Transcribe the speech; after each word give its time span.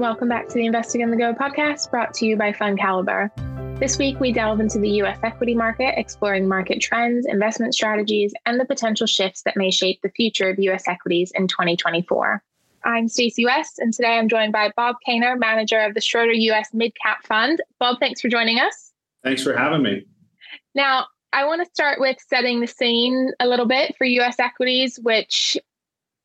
Welcome 0.00 0.30
back 0.30 0.48
to 0.48 0.54
the 0.54 0.64
Investing 0.64 1.02
on 1.02 1.10
the 1.10 1.16
Go 1.18 1.34
podcast 1.34 1.90
brought 1.90 2.14
to 2.14 2.24
you 2.24 2.34
by 2.34 2.52
FundCalibre. 2.52 3.78
This 3.78 3.98
week, 3.98 4.18
we 4.18 4.32
delve 4.32 4.58
into 4.58 4.78
the 4.78 4.88
US 5.02 5.18
equity 5.22 5.54
market, 5.54 5.92
exploring 5.98 6.48
market 6.48 6.80
trends, 6.80 7.26
investment 7.26 7.74
strategies, 7.74 8.32
and 8.46 8.58
the 8.58 8.64
potential 8.64 9.06
shifts 9.06 9.42
that 9.42 9.58
may 9.58 9.70
shape 9.70 10.00
the 10.00 10.08
future 10.08 10.48
of 10.48 10.58
US 10.58 10.88
equities 10.88 11.32
in 11.34 11.48
2024. 11.48 12.42
I'm 12.82 13.08
Stacey 13.08 13.44
West, 13.44 13.78
and 13.78 13.92
today 13.92 14.16
I'm 14.16 14.30
joined 14.30 14.54
by 14.54 14.72
Bob 14.74 14.96
Kaynor, 15.06 15.38
manager 15.38 15.78
of 15.80 15.92
the 15.92 16.00
Schroder 16.00 16.32
US 16.32 16.72
Mid 16.72 16.94
Cap 16.94 17.26
Fund. 17.26 17.60
Bob, 17.78 17.98
thanks 18.00 18.22
for 18.22 18.28
joining 18.30 18.58
us. 18.58 18.92
Thanks 19.22 19.42
for 19.42 19.54
having 19.54 19.82
me. 19.82 20.06
Now, 20.74 21.08
I 21.34 21.44
want 21.44 21.62
to 21.62 21.70
start 21.74 22.00
with 22.00 22.16
setting 22.26 22.60
the 22.60 22.66
scene 22.66 23.32
a 23.38 23.46
little 23.46 23.66
bit 23.66 23.94
for 23.98 24.06
US 24.06 24.38
equities, 24.38 24.98
which 25.02 25.58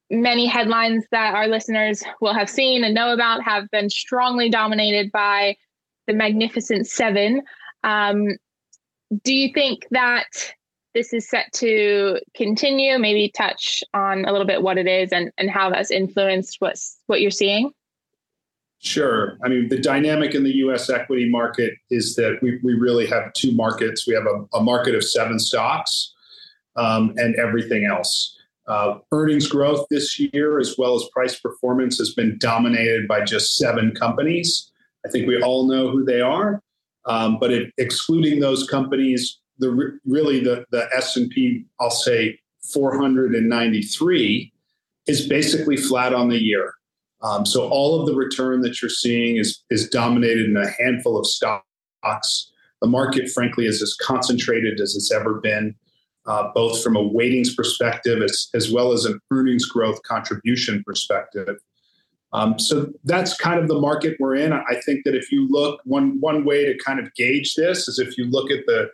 many 0.10 0.46
headlines 0.46 1.06
that 1.12 1.34
our 1.34 1.48
listeners 1.48 2.04
will 2.22 2.34
have 2.34 2.50
seen 2.50 2.84
and 2.84 2.94
know 2.94 3.14
about 3.14 3.44
have 3.44 3.70
been 3.72 3.90
strongly 3.90 4.50
dominated 4.50 5.12
by 5.12 5.55
the 6.08 6.14
Magnificent 6.14 6.88
Seven. 6.88 7.41
Um, 7.84 8.28
do 9.23 9.34
you 9.34 9.52
think 9.54 9.88
that 9.91 10.28
this 10.94 11.14
is 11.14 11.28
set 11.28 11.52
to 11.54 12.20
continue? 12.36 12.98
Maybe 12.98 13.30
touch 13.30 13.84
on 13.94 14.26
a 14.26 14.31
little 14.31 14.48
bit 14.48 14.62
what 14.62 14.78
it 14.78 14.88
is 14.88 15.12
and, 15.12 15.31
and 15.38 15.50
how 15.50 15.70
that's 15.70 15.91
influenced 15.91 16.58
what's 16.59 17.00
what 17.08 17.22
you're 17.22 17.31
seeing. 17.31 17.72
Sure. 18.80 19.38
I 19.44 19.50
mean, 19.50 19.70
the 19.70 19.80
dynamic 19.80 20.36
in 20.36 20.44
the 20.44 20.53
US 20.58 20.90
equity 20.90 21.28
market 21.28 21.73
is 21.90 22.16
that 22.16 22.38
we, 22.42 22.59
we 22.64 22.73
really 22.73 23.08
have 23.08 23.34
two 23.34 23.52
markets. 23.52 24.06
We 24.08 24.14
have 24.14 24.26
a, 24.26 24.58
a 24.58 24.62
market 24.62 24.94
of 24.94 25.03
seven 25.03 25.40
stocks 25.40 26.14
um, 26.76 27.14
and 27.17 27.36
everything 27.36 27.86
else. 27.86 28.34
Uh, 28.68 28.98
earnings 29.12 29.48
growth 29.48 29.86
this 29.90 30.20
year, 30.20 30.60
as 30.60 30.76
well 30.78 30.96
as 30.96 31.08
price 31.14 31.40
performance, 31.40 31.98
has 32.00 32.14
been 32.14 32.38
dominated 32.40 33.08
by 33.08 33.23
just 33.23 33.58
seven 33.58 33.94
companies. 33.94 34.72
I 35.06 35.09
think 35.09 35.28
we 35.28 35.42
all 35.42 35.67
know 35.67 35.92
who 35.92 36.03
they 36.03 36.22
are. 36.22 36.62
Um, 37.06 37.38
but 37.39 37.52
it, 37.52 37.72
excluding 37.78 38.39
those 38.39 38.67
companies, 38.67 39.39
the 39.59 40.00
really 40.06 40.39
the 40.39 40.66
the 40.72 40.88
S 40.95 41.16
and 41.16 41.30
P, 41.30 41.66
I'll 41.80 41.92
say 41.92 42.39
493, 42.73 44.52
is 45.08 45.28
basically 45.28 45.78
flat 45.78 46.14
on 46.14 46.30
the 46.30 46.42
year. 46.42 46.73
Um, 47.22 47.45
so 47.45 47.70
all 47.70 48.00
of 48.00 48.08
the 48.08 48.16
return 48.16 48.61
that 48.61 48.82
you're 48.82 48.89
seeing 48.89 49.38
is 49.38 49.64
is 49.70 49.88
dominated 49.89 50.45
in 50.45 50.58
a 50.58 50.70
handful 50.84 51.17
of 51.17 51.28
stocks. 51.28 52.52
The 52.82 52.88
market, 52.88 53.30
frankly, 53.30 53.66
is 53.66 53.82
as 53.82 53.95
concentrated 54.02 54.80
as 54.80 54.95
it's 54.95 55.11
ever 55.11 55.36
been, 55.36 55.76
uh, 56.26 56.52
both 56.54 56.84
from 56.84 56.95
a 56.95 57.04
weightings 57.04 57.56
perspective 57.56 58.22
as, 58.22 58.50
as 58.54 58.72
well 58.72 58.92
as 58.92 59.06
an 59.06 59.20
earnings 59.31 59.66
growth 59.66 60.02
contribution 60.04 60.84
perspective. 60.86 61.58
Um, 62.34 62.59
so 62.59 62.92
that's 63.04 63.38
kind 63.38 63.59
of 63.59 63.67
the 63.67 63.80
market 63.80 64.17
we're 64.20 64.36
in. 64.36 64.52
I 64.52 64.82
think 64.86 65.06
that 65.06 65.16
if 65.16 65.32
you 65.32 65.48
look, 65.50 65.80
one 65.86 66.20
one 66.20 66.44
way 66.44 66.66
to 66.66 66.78
kind 66.84 67.00
of 67.00 67.14
gauge 67.16 67.56
this 67.56 67.88
is 67.88 68.00
if 68.00 68.17
you 68.17 68.26
look 68.26 68.52
at 68.52 68.66
the 68.66 68.90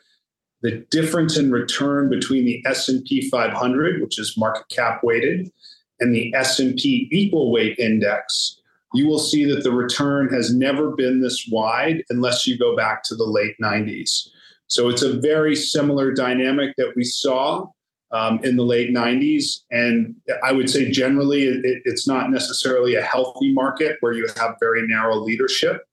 the 0.62 0.86
difference 0.92 1.38
in 1.38 1.52
return 1.52 2.08
between 2.08 2.46
the 2.46 2.64
S&P 2.68 3.30
500, 3.32 4.00
which 4.00 4.20
is 4.20 4.38
market 4.38 4.70
cap 4.70 5.02
weighted, 5.04 5.52
and 6.00 6.14
the 6.14 6.32
S&P 6.36 7.08
equal 7.12 7.52
weight 7.52 7.80
index, 7.80 8.62
you 8.94 9.08
will 9.08 9.18
see 9.18 9.44
that 9.46 9.64
the 9.64 9.72
return 9.72 10.30
has 10.30 10.54
never 10.54 10.92
been 10.92 11.20
this 11.20 11.48
wide 11.52 12.04
unless 12.12 12.46
you 12.46 12.60
go 12.60 12.76
back 12.76 13.02
to 13.04 13.16
the 13.16 13.24
late 13.24 13.56
90s. 13.60 14.28
So 14.72 14.88
it's 14.88 15.02
a 15.02 15.20
very 15.20 15.54
similar 15.54 16.14
dynamic 16.14 16.74
that 16.78 16.94
we 16.96 17.04
saw 17.04 17.68
um, 18.14 18.40
in 18.42 18.56
the 18.56 18.64
late 18.64 18.90
90s. 18.92 19.64
And 19.70 20.16
I 20.46 20.54
would 20.54 20.70
say 20.70 20.90
generally 20.90 21.44
it, 21.44 21.82
it's 21.84 22.08
not 22.08 22.32
necessarily 22.32 22.96
a 22.96 23.02
healthy 23.02 23.52
market 23.52 23.98
where 24.00 24.14
you 24.14 24.26
have 24.38 24.56
very 24.62 24.88
narrow 24.88 25.18
leadership. 25.18 25.84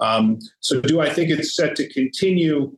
Um, 0.00 0.38
so, 0.60 0.82
do 0.82 1.00
I 1.00 1.08
think 1.08 1.30
it's 1.30 1.56
set 1.56 1.76
to 1.76 1.88
continue? 1.88 2.76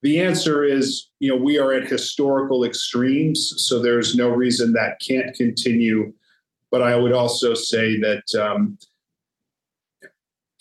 The 0.00 0.20
answer 0.20 0.64
is, 0.64 1.10
you 1.20 1.28
know, 1.28 1.36
we 1.36 1.58
are 1.58 1.74
at 1.74 1.86
historical 1.88 2.64
extremes, 2.64 3.52
so 3.58 3.78
there's 3.78 4.16
no 4.16 4.30
reason 4.30 4.72
that 4.72 5.00
can't 5.06 5.34
continue. 5.34 6.14
But 6.70 6.82
I 6.82 6.96
would 6.96 7.12
also 7.12 7.52
say 7.52 7.98
that 8.00 8.24
um, 8.42 8.78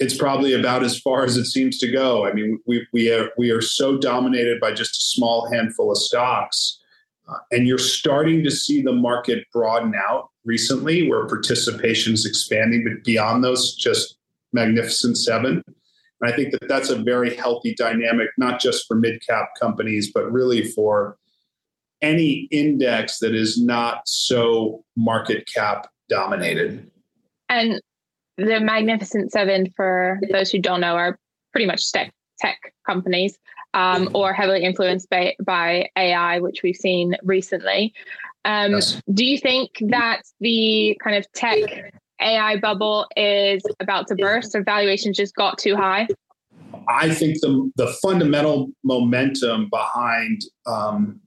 it's 0.01 0.17
probably 0.17 0.53
about 0.53 0.83
as 0.83 0.99
far 0.99 1.23
as 1.23 1.37
it 1.37 1.45
seems 1.45 1.77
to 1.77 1.91
go. 1.91 2.25
I 2.25 2.33
mean, 2.33 2.59
we 2.65 2.85
we 2.91 3.11
are 3.11 3.29
we 3.37 3.51
are 3.51 3.61
so 3.61 3.97
dominated 3.97 4.59
by 4.59 4.73
just 4.73 4.97
a 4.97 5.01
small 5.01 5.49
handful 5.51 5.91
of 5.91 5.97
stocks 5.97 6.81
uh, 7.31 7.37
and 7.51 7.67
you're 7.67 7.77
starting 7.77 8.43
to 8.43 8.51
see 8.51 8.81
the 8.81 8.91
market 8.91 9.45
broaden 9.53 9.93
out 9.95 10.29
recently 10.43 11.07
where 11.07 11.25
participation 11.27 12.13
is 12.13 12.25
expanding, 12.25 12.83
but 12.83 13.03
beyond 13.03 13.43
those 13.43 13.75
just 13.75 14.17
magnificent 14.53 15.17
seven. 15.17 15.63
And 16.19 16.31
I 16.31 16.35
think 16.35 16.51
that 16.51 16.67
that's 16.67 16.89
a 16.89 16.95
very 16.95 17.35
healthy 17.35 17.73
dynamic, 17.75 18.29
not 18.37 18.59
just 18.59 18.87
for 18.87 18.95
mid 18.95 19.25
cap 19.25 19.49
companies, 19.59 20.11
but 20.11 20.31
really 20.31 20.65
for 20.65 21.17
any 22.01 22.47
index 22.51 23.19
that 23.19 23.33
is 23.33 23.61
not 23.61 24.01
so 24.07 24.83
market 24.97 25.47
cap 25.47 25.87
dominated. 26.09 26.91
And 27.49 27.79
the 28.45 28.59
Magnificent 28.59 29.31
Seven, 29.31 29.69
for 29.75 30.19
those 30.31 30.51
who 30.51 30.59
don't 30.59 30.81
know, 30.81 30.95
are 30.95 31.19
pretty 31.51 31.67
much 31.67 31.91
tech, 31.91 32.13
tech 32.39 32.73
companies 32.85 33.37
um, 33.73 34.09
or 34.13 34.33
heavily 34.33 34.63
influenced 34.63 35.09
by, 35.09 35.35
by 35.43 35.89
AI, 35.95 36.39
which 36.39 36.63
we've 36.63 36.75
seen 36.75 37.15
recently. 37.23 37.93
Um, 38.45 38.71
yes. 38.71 39.01
Do 39.13 39.25
you 39.25 39.37
think 39.37 39.71
that 39.89 40.23
the 40.39 40.97
kind 41.03 41.15
of 41.15 41.31
tech 41.33 41.93
AI 42.19 42.57
bubble 42.57 43.07
is 43.15 43.61
about 43.79 44.07
to 44.07 44.15
burst 44.15 44.55
or 44.55 44.63
valuations 44.63 45.17
just 45.17 45.35
got 45.35 45.57
too 45.57 45.75
high? 45.75 46.07
I 46.87 47.13
think 47.13 47.39
the, 47.41 47.71
the 47.75 47.87
fundamental 48.01 48.71
momentum 48.83 49.69
behind 49.69 50.41
um, 50.65 51.19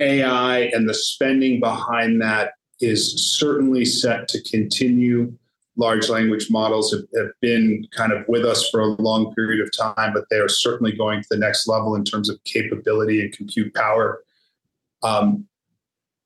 AI 0.00 0.70
and 0.72 0.88
the 0.88 0.94
spending 0.94 1.60
behind 1.60 2.20
that 2.22 2.52
is 2.80 3.36
certainly 3.36 3.84
set 3.84 4.28
to 4.28 4.42
continue 4.42 5.36
large 5.78 6.08
language 6.08 6.48
models 6.50 6.92
have, 6.92 7.04
have, 7.16 7.30
been 7.40 7.86
kind 7.92 8.12
of 8.12 8.24
with 8.28 8.44
us 8.44 8.68
for 8.68 8.80
a 8.80 8.86
long 9.00 9.32
period 9.34 9.60
of 9.60 9.70
time, 9.72 10.12
but 10.12 10.24
they 10.28 10.36
are 10.36 10.48
certainly 10.48 10.92
going 10.92 11.22
to 11.22 11.28
the 11.30 11.38
next 11.38 11.66
level 11.66 11.94
in 11.94 12.04
terms 12.04 12.28
of 12.28 12.42
capability 12.44 13.20
and 13.20 13.32
compute 13.32 13.72
power. 13.74 14.22
Um, 15.02 15.46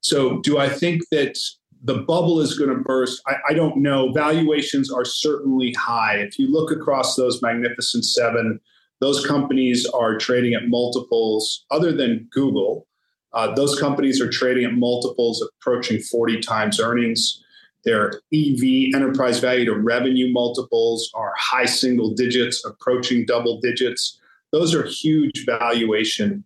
so, 0.01 0.41
do 0.41 0.59
I 0.59 0.69
think 0.69 1.03
that 1.13 1.39
the 1.85 1.99
bubble 1.99 2.41
is 2.41 2.59
going 2.59 2.71
to 2.71 2.83
burst? 2.83 3.23
I, 3.27 3.35
I, 3.51 3.55
don't 3.55 3.77
know. 3.77 4.11
Valuations 4.13 4.91
are 4.91 5.05
certainly 5.05 5.73
high. 5.75 6.17
If 6.17 6.39
you 6.39 6.51
look 6.51 6.73
across 6.73 7.15
those 7.15 7.43
magnificent 7.43 8.05
seven, 8.05 8.59
those 9.01 9.25
companies 9.27 9.87
are 9.87 10.17
trading 10.17 10.55
at 10.55 10.69
multiples 10.69 11.65
other 11.71 11.93
than 11.93 12.29
Google. 12.33 12.87
Uh, 13.35 13.55
those 13.55 13.79
companies 13.79 14.21
are 14.21 14.31
trading 14.31 14.65
at 14.65 14.75
multiples 14.75 15.47
approaching 15.61 16.01
40 16.01 16.41
times 16.41 16.81
earnings. 16.81 17.43
Their 17.85 18.21
EV, 18.33 18.95
enterprise 18.95 19.41
value 19.41 19.65
to 19.65 19.75
revenue 19.75 20.33
multiples, 20.33 21.11
are 21.15 21.33
high 21.37 21.65
single 21.65 22.15
digits, 22.15 22.65
approaching 22.65 23.27
double 23.27 23.61
digits. 23.61 24.21
Those 24.53 24.75
are 24.75 24.85
huge 24.85 25.45
valuation 25.47 26.45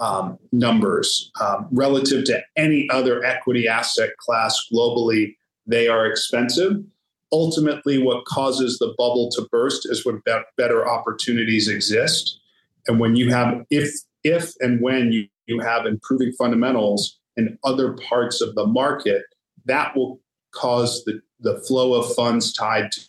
um, 0.00 0.38
numbers 0.50 1.30
um, 1.40 1.68
relative 1.70 2.24
to 2.24 2.42
any 2.56 2.88
other 2.90 3.24
equity 3.24 3.68
asset 3.68 4.10
class 4.18 4.66
globally. 4.72 5.36
They 5.66 5.86
are 5.86 6.06
expensive. 6.06 6.82
Ultimately, 7.30 7.98
what 7.98 8.24
causes 8.24 8.78
the 8.78 8.94
bubble 8.98 9.30
to 9.36 9.48
burst 9.52 9.88
is 9.88 10.04
when 10.04 10.20
be- 10.26 10.40
better 10.56 10.88
opportunities 10.88 11.68
exist. 11.68 12.40
And 12.88 12.98
when 12.98 13.14
you 13.14 13.30
have, 13.30 13.64
if 13.70 13.94
if 14.24 14.52
and 14.60 14.80
when 14.80 15.12
you, 15.12 15.28
you 15.46 15.60
have 15.60 15.86
improving 15.86 16.32
fundamentals 16.32 17.18
in 17.36 17.58
other 17.64 17.92
parts 17.94 18.40
of 18.40 18.54
the 18.54 18.66
market, 18.66 19.22
that 19.66 19.96
will 19.96 20.20
cause 20.52 21.04
the, 21.04 21.20
the 21.40 21.58
flow 21.66 21.94
of 21.94 22.14
funds 22.14 22.52
tied 22.52 22.92
to 22.92 23.00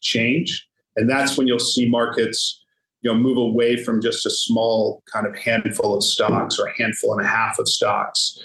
change. 0.00 0.66
And 0.96 1.08
that's 1.08 1.36
when 1.36 1.46
you'll 1.46 1.58
see 1.58 1.88
markets 1.88 2.62
you 3.06 3.12
know, 3.12 3.18
move 3.18 3.36
away 3.36 3.76
from 3.76 4.00
just 4.00 4.26
a 4.26 4.30
small 4.30 5.00
kind 5.12 5.26
of 5.28 5.36
handful 5.36 5.94
of 5.94 6.02
stocks 6.02 6.58
or 6.58 6.66
a 6.66 6.76
handful 6.76 7.12
and 7.12 7.24
a 7.24 7.28
half 7.28 7.56
of 7.58 7.68
stocks. 7.68 8.36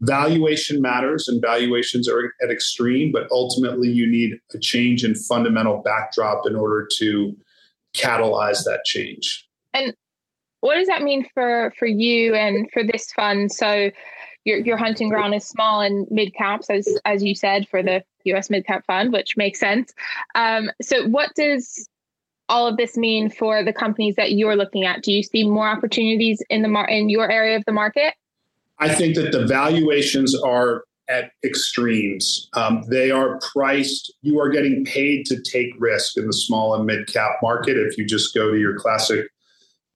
Valuation 0.00 0.82
matters 0.82 1.28
and 1.28 1.40
valuations 1.40 2.08
are 2.08 2.32
at 2.42 2.50
extreme, 2.50 3.12
but 3.12 3.28
ultimately 3.30 3.88
you 3.88 4.10
need 4.10 4.34
a 4.54 4.58
change 4.58 5.04
in 5.04 5.14
fundamental 5.14 5.82
backdrop 5.84 6.46
in 6.48 6.56
order 6.56 6.88
to 6.96 7.36
catalyze 7.94 8.64
that 8.64 8.84
change. 8.84 9.46
And 9.72 9.94
what 10.60 10.74
does 10.74 10.88
that 10.88 11.02
mean 11.02 11.24
for 11.32 11.72
for 11.78 11.86
you 11.86 12.34
and 12.34 12.68
for 12.72 12.82
this 12.82 13.12
fund? 13.12 13.52
So 13.52 13.90
your 14.44 14.58
your 14.58 14.76
hunting 14.76 15.08
ground 15.08 15.34
is 15.34 15.46
small 15.46 15.80
and 15.80 16.06
mid 16.10 16.34
caps, 16.34 16.70
as 16.70 16.98
as 17.04 17.22
you 17.22 17.34
said, 17.34 17.68
for 17.68 17.82
the 17.82 18.02
U.S. 18.24 18.50
mid 18.50 18.66
cap 18.66 18.84
fund, 18.86 19.12
which 19.12 19.36
makes 19.36 19.60
sense. 19.60 19.92
Um, 20.34 20.70
so, 20.80 21.06
what 21.08 21.34
does 21.34 21.88
all 22.48 22.66
of 22.66 22.76
this 22.76 22.96
mean 22.96 23.30
for 23.30 23.62
the 23.62 23.72
companies 23.72 24.16
that 24.16 24.32
you're 24.32 24.56
looking 24.56 24.84
at? 24.84 25.02
Do 25.02 25.12
you 25.12 25.22
see 25.22 25.46
more 25.46 25.68
opportunities 25.68 26.42
in 26.48 26.62
the 26.62 26.68
mar- 26.68 26.88
in 26.88 27.08
your 27.08 27.30
area 27.30 27.56
of 27.56 27.64
the 27.66 27.72
market? 27.72 28.14
I 28.78 28.94
think 28.94 29.16
that 29.16 29.32
the 29.32 29.44
valuations 29.44 30.40
are 30.40 30.84
at 31.08 31.32
extremes. 31.44 32.48
Um, 32.52 32.84
they 32.88 33.10
are 33.10 33.40
priced, 33.52 34.12
you 34.22 34.38
are 34.40 34.50
getting 34.50 34.84
paid 34.84 35.24
to 35.26 35.40
take 35.40 35.72
risk 35.78 36.16
in 36.16 36.26
the 36.26 36.32
small 36.32 36.74
and 36.74 36.84
mid 36.84 37.06
cap 37.06 37.36
market. 37.42 37.76
If 37.76 37.96
you 37.96 38.04
just 38.04 38.34
go 38.34 38.50
to 38.50 38.58
your 38.58 38.78
classic, 38.78 39.26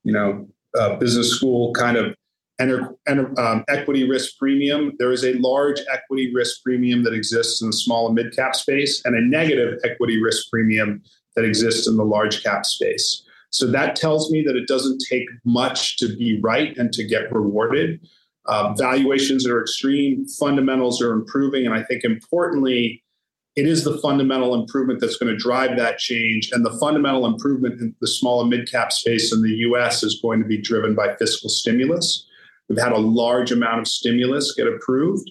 you 0.05 0.13
know, 0.13 0.49
uh, 0.79 0.97
business 0.97 1.31
school 1.31 1.73
kind 1.75 1.97
of 1.97 2.17
enter, 2.63 2.95
enter, 3.07 3.41
um, 3.41 3.65
equity 3.69 4.09
risk 4.09 4.39
premium, 4.39 4.93
there 4.99 5.13
is 5.13 5.25
a 5.25 5.35
large 5.35 5.81
equity 5.93 6.33
risk 6.35 6.63
premium 6.63 7.03
that 7.05 7.13
exists 7.13 7.61
in 7.61 7.69
the 7.69 7.73
small 7.73 8.07
and 8.07 8.15
mid 8.15 8.35
cap 8.35 8.55
space 8.55 9.03
and 9.05 9.15
a 9.15 9.21
negative 9.21 9.79
equity 9.85 10.23
risk 10.23 10.49
premium 10.51 11.03
that 11.35 11.45
exists 11.45 11.89
in 11.89 11.97
the 11.97 12.05
large 12.05 12.43
cap 12.43 12.65
space. 12.65 13.25
So 13.51 13.67
that 13.71 13.97
tells 13.97 14.31
me 14.31 14.43
that 14.47 14.57
it 14.57 14.67
doesn't 14.67 15.05
take 15.09 15.27
much 15.45 15.99
to 15.99 16.17
be 16.17 16.41
right 16.41 16.77
and 16.79 16.93
to 16.93 17.05
get 17.05 17.33
rewarded. 17.33 18.01
Uh, 18.47 18.75
valuations 18.75 19.47
are 19.47 19.61
extreme, 19.61 20.27
fundamentals 20.27 21.03
are 21.03 21.13
improving, 21.13 21.67
and 21.67 21.75
I 21.75 21.83
think 21.83 22.03
importantly, 22.05 23.03
it 23.55 23.67
is 23.67 23.85
the 23.85 23.99
fundamental 23.99 24.55
improvement 24.55 25.01
that's 25.01 25.17
going 25.17 25.31
to 25.31 25.37
drive 25.37 25.77
that 25.77 25.99
change. 25.99 26.51
And 26.53 26.65
the 26.65 26.77
fundamental 26.79 27.27
improvement 27.27 27.81
in 27.81 27.95
the 28.01 28.09
small 28.09 28.41
and 28.41 28.49
mid 28.49 28.71
cap 28.71 28.93
space 28.93 29.33
in 29.33 29.43
the 29.43 29.55
US 29.69 30.03
is 30.03 30.21
going 30.23 30.41
to 30.41 30.47
be 30.47 30.57
driven 30.57 30.95
by 30.95 31.15
fiscal 31.17 31.51
stimulus. 31.51 32.27
We've 32.69 32.79
had 32.79 32.93
a 32.93 32.99
large 32.99 33.53
amount 33.53 33.81
of 33.81 33.89
stimulus 33.89 34.55
get 34.57 34.67
approved, 34.67 35.31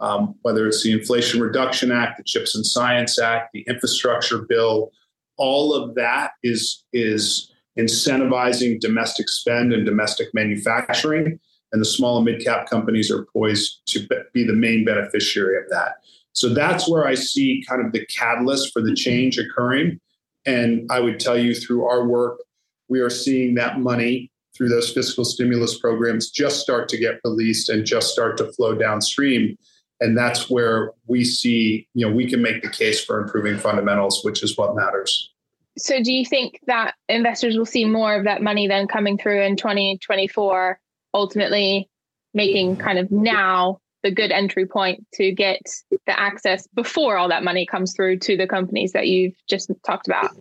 um, 0.00 0.34
whether 0.42 0.66
it's 0.66 0.82
the 0.82 0.92
Inflation 0.92 1.40
Reduction 1.40 1.92
Act, 1.92 2.18
the 2.18 2.24
CHIPS 2.24 2.54
and 2.54 2.66
Science 2.66 3.18
Act, 3.18 3.50
the 3.52 3.64
infrastructure 3.68 4.38
bill. 4.48 4.90
All 5.38 5.74
of 5.74 5.94
that 5.94 6.32
is, 6.42 6.84
is 6.92 7.52
incentivizing 7.78 8.80
domestic 8.80 9.28
spend 9.28 9.72
and 9.72 9.86
domestic 9.86 10.28
manufacturing. 10.34 11.38
And 11.72 11.80
the 11.80 11.86
small 11.86 12.16
and 12.16 12.26
mid 12.26 12.44
cap 12.44 12.68
companies 12.68 13.10
are 13.10 13.26
poised 13.32 13.80
to 13.86 14.06
be 14.34 14.44
the 14.44 14.52
main 14.52 14.84
beneficiary 14.84 15.56
of 15.56 15.70
that. 15.70 15.94
So 16.34 16.52
that's 16.52 16.88
where 16.88 17.06
I 17.06 17.14
see 17.14 17.64
kind 17.66 17.84
of 17.84 17.92
the 17.92 18.04
catalyst 18.06 18.72
for 18.72 18.82
the 18.82 18.94
change 18.94 19.38
occurring. 19.38 20.00
And 20.44 20.90
I 20.90 21.00
would 21.00 21.20
tell 21.20 21.38
you 21.38 21.54
through 21.54 21.84
our 21.84 22.06
work, 22.06 22.40
we 22.88 23.00
are 23.00 23.10
seeing 23.10 23.54
that 23.54 23.80
money 23.80 24.31
through 24.56 24.68
those 24.68 24.92
fiscal 24.92 25.24
stimulus 25.24 25.78
programs 25.78 26.30
just 26.30 26.60
start 26.60 26.88
to 26.90 26.98
get 26.98 27.20
released 27.24 27.68
and 27.68 27.84
just 27.84 28.12
start 28.12 28.36
to 28.38 28.52
flow 28.52 28.74
downstream. 28.74 29.56
And 30.00 30.16
that's 30.16 30.50
where 30.50 30.92
we 31.06 31.24
see, 31.24 31.88
you 31.94 32.06
know, 32.06 32.12
we 32.12 32.28
can 32.28 32.42
make 32.42 32.62
the 32.62 32.70
case 32.70 33.04
for 33.04 33.20
improving 33.20 33.56
fundamentals, 33.56 34.24
which 34.24 34.42
is 34.42 34.56
what 34.56 34.74
matters. 34.74 35.30
So, 35.78 36.02
do 36.02 36.12
you 36.12 36.26
think 36.26 36.60
that 36.66 36.94
investors 37.08 37.56
will 37.56 37.64
see 37.64 37.86
more 37.86 38.14
of 38.14 38.24
that 38.24 38.42
money 38.42 38.68
then 38.68 38.86
coming 38.88 39.16
through 39.16 39.42
in 39.42 39.56
2024, 39.56 40.78
ultimately 41.14 41.88
making 42.34 42.76
kind 42.76 42.98
of 42.98 43.10
now 43.10 43.78
the 44.02 44.10
good 44.10 44.32
entry 44.32 44.66
point 44.66 45.06
to 45.14 45.32
get 45.32 45.60
the 46.06 46.18
access 46.18 46.66
before 46.74 47.16
all 47.16 47.28
that 47.28 47.44
money 47.44 47.64
comes 47.64 47.94
through 47.94 48.18
to 48.18 48.36
the 48.36 48.46
companies 48.46 48.92
that 48.92 49.06
you've 49.06 49.34
just 49.48 49.70
talked 49.86 50.08
about? 50.08 50.36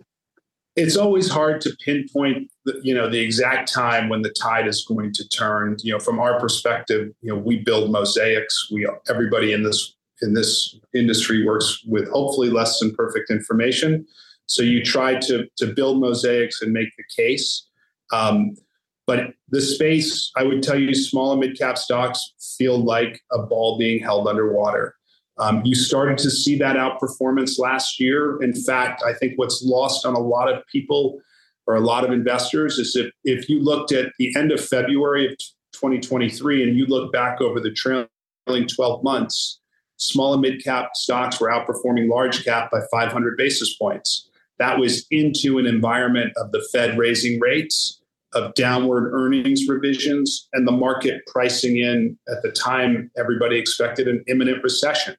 It's 0.76 0.98
always 0.98 1.30
hard 1.30 1.62
to 1.62 1.76
pinpoint, 1.86 2.51
you 2.84 2.94
know, 2.94 3.10
the 3.10 3.20
exact 3.20 3.72
time 3.72 4.10
when 4.10 4.22
the 4.22 4.30
tide 4.30 4.68
is 4.68 4.86
going 4.86 5.14
to 5.14 5.28
turn. 5.30 5.78
You 5.84 5.94
know, 5.94 6.00
from 6.00 6.20
our 6.20 6.40
perspective, 6.40 7.12
you 7.22 7.34
know, 7.34 7.40
we 7.40 7.58
build 7.58 7.92
mosaics. 7.92 8.70
We 8.72 8.88
everybody 9.10 9.54
in 9.54 9.64
this 9.64 9.96
in 10.22 10.34
this 10.34 10.76
industry 10.94 11.46
works 11.46 11.84
with 11.86 12.08
hopefully 12.10 12.50
less 12.50 12.80
than 12.80 12.94
perfect 12.96 13.30
information. 13.30 14.06
So 14.46 14.64
you 14.64 14.84
try 14.84 15.16
to, 15.16 15.48
to 15.58 15.68
build 15.74 16.00
mosaics 16.00 16.62
and 16.62 16.72
make 16.74 16.90
the 16.98 17.04
case. 17.16 17.68
Um, 18.12 18.56
but 19.08 19.34
the 19.50 19.62
space, 19.62 20.32
I 20.36 20.44
would 20.44 20.62
tell 20.62 20.80
you, 20.80 20.94
small 20.94 21.32
and 21.32 21.40
mid 21.40 21.58
cap 21.58 21.78
stocks 21.78 22.34
feel 22.58 22.78
like 22.78 23.22
a 23.32 23.44
ball 23.44 23.78
being 23.78 24.02
held 24.02 24.28
underwater. 24.28 24.96
Um, 25.38 25.62
you 25.66 25.74
started 25.74 26.18
to 26.20 26.30
see 26.30 26.58
that 26.60 26.76
outperformance 26.76 27.58
last 27.58 28.00
year. 28.00 28.42
In 28.44 28.54
fact, 28.54 29.02
I 29.04 29.14
think 29.14 29.34
what's 29.38 29.64
lost 29.64 30.06
on 30.06 30.14
a 30.14 30.20
lot 30.20 30.54
of 30.54 30.66
people 30.68 31.20
or 31.68 31.76
a 31.76 31.80
lot 31.80 32.04
of 32.04 32.12
investors 32.12 32.78
is 32.78 32.96
if, 32.96 33.12
if 33.24 33.50
you 33.50 33.62
looked 33.62 33.92
at 33.92 34.12
the 34.18 34.34
end 34.36 34.52
of 34.52 34.64
February 34.64 35.32
of 35.32 35.38
2023 35.74 36.64
and 36.64 36.78
you 36.78 36.86
look 36.86 37.12
back 37.14 37.42
over 37.42 37.60
the 37.60 37.72
trailing 37.72 38.08
12 38.68 39.04
months, 39.04 39.60
small 39.98 40.34
and 40.34 40.42
mid 40.42 40.64
cap 40.64 40.90
stocks 40.96 41.40
were 41.40 41.50
outperforming 41.50 42.10
large 42.10 42.44
cap 42.44 42.72
by 42.72 42.80
500 42.92 43.38
basis 43.38 43.76
points. 43.78 44.30
That 44.60 44.80
was 44.80 45.06
into 45.12 45.58
an 45.58 45.66
environment 45.66 46.34
of 46.38 46.52
the 46.52 46.68
Fed 46.72 46.98
raising 46.98 47.40
rates, 47.40 48.02
of 48.34 48.54
downward 48.54 49.12
earnings 49.14 49.68
revisions, 49.68 50.48
and 50.54 50.68
the 50.68 50.72
market 50.72 51.22
pricing 51.28 51.78
in 51.78 52.18
at 52.30 52.42
the 52.44 52.52
time 52.52 53.12
everybody 53.18 53.58
expected 53.58 54.08
an 54.08 54.24
imminent 54.28 54.64
recession. 54.64 55.16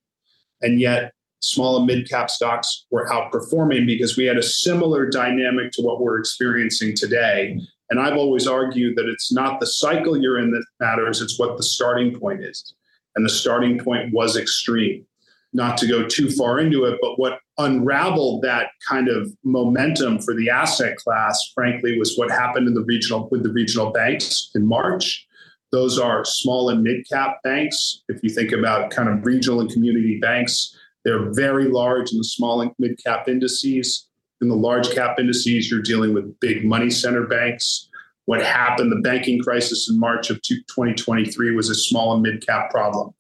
And 0.60 0.80
yet, 0.80 1.12
small 1.42 1.76
and 1.76 1.86
mid 1.86 2.08
cap 2.08 2.30
stocks 2.30 2.86
were 2.90 3.08
outperforming 3.08 3.86
because 3.86 4.16
we 4.16 4.24
had 4.24 4.38
a 4.38 4.42
similar 4.42 5.08
dynamic 5.08 5.72
to 5.72 5.82
what 5.82 6.00
we're 6.00 6.18
experiencing 6.18 6.94
today. 6.96 7.58
And 7.90 8.00
I've 8.00 8.16
always 8.16 8.46
argued 8.46 8.96
that 8.96 9.08
it's 9.08 9.32
not 9.32 9.60
the 9.60 9.66
cycle 9.66 10.16
you're 10.16 10.38
in 10.38 10.50
that 10.52 10.64
matters, 10.80 11.20
it's 11.20 11.38
what 11.38 11.56
the 11.56 11.62
starting 11.62 12.18
point 12.18 12.42
is. 12.42 12.74
And 13.14 13.24
the 13.24 13.30
starting 13.30 13.78
point 13.78 14.14
was 14.14 14.36
extreme 14.36 15.06
not 15.52 15.76
to 15.78 15.86
go 15.86 16.06
too 16.06 16.30
far 16.30 16.58
into 16.58 16.84
it, 16.84 16.98
but 17.00 17.18
what 17.18 17.38
unraveled 17.58 18.42
that 18.42 18.70
kind 18.88 19.08
of 19.08 19.30
momentum 19.44 20.18
for 20.20 20.34
the 20.34 20.48
asset 20.48 20.96
class, 20.96 21.52
frankly, 21.54 21.98
was 21.98 22.16
what 22.16 22.30
happened 22.30 22.66
in 22.66 22.74
the 22.74 22.84
regional 22.84 23.28
with 23.30 23.42
the 23.42 23.52
regional 23.52 23.90
banks 23.90 24.50
in 24.54 24.66
March. 24.66 25.26
Those 25.70 25.98
are 25.98 26.24
small 26.24 26.70
and 26.70 26.82
mid 26.82 27.06
cap 27.08 27.38
banks. 27.44 28.02
If 28.08 28.22
you 28.22 28.30
think 28.30 28.52
about 28.52 28.90
kind 28.90 29.08
of 29.08 29.24
regional 29.24 29.60
and 29.60 29.70
community 29.70 30.18
banks, 30.20 30.76
they're 31.04 31.32
very 31.32 31.68
large 31.68 32.12
in 32.12 32.18
the 32.18 32.24
small 32.24 32.60
and 32.60 32.72
mid 32.78 33.02
cap 33.02 33.28
indices. 33.28 34.08
In 34.40 34.48
the 34.48 34.56
large 34.56 34.90
cap 34.90 35.18
indices, 35.20 35.70
you're 35.70 35.82
dealing 35.82 36.14
with 36.14 36.38
big 36.40 36.64
money 36.64 36.90
center 36.90 37.26
banks. 37.26 37.88
What 38.26 38.42
happened, 38.42 38.92
the 38.92 39.00
banking 39.00 39.40
crisis 39.40 39.88
in 39.90 39.98
March 39.98 40.30
of 40.30 40.40
2023 40.42 41.54
was 41.54 41.70
a 41.70 41.74
small 41.74 42.12
and 42.14 42.22
mid 42.22 42.46
cap 42.46 42.70
problem, 42.70 43.12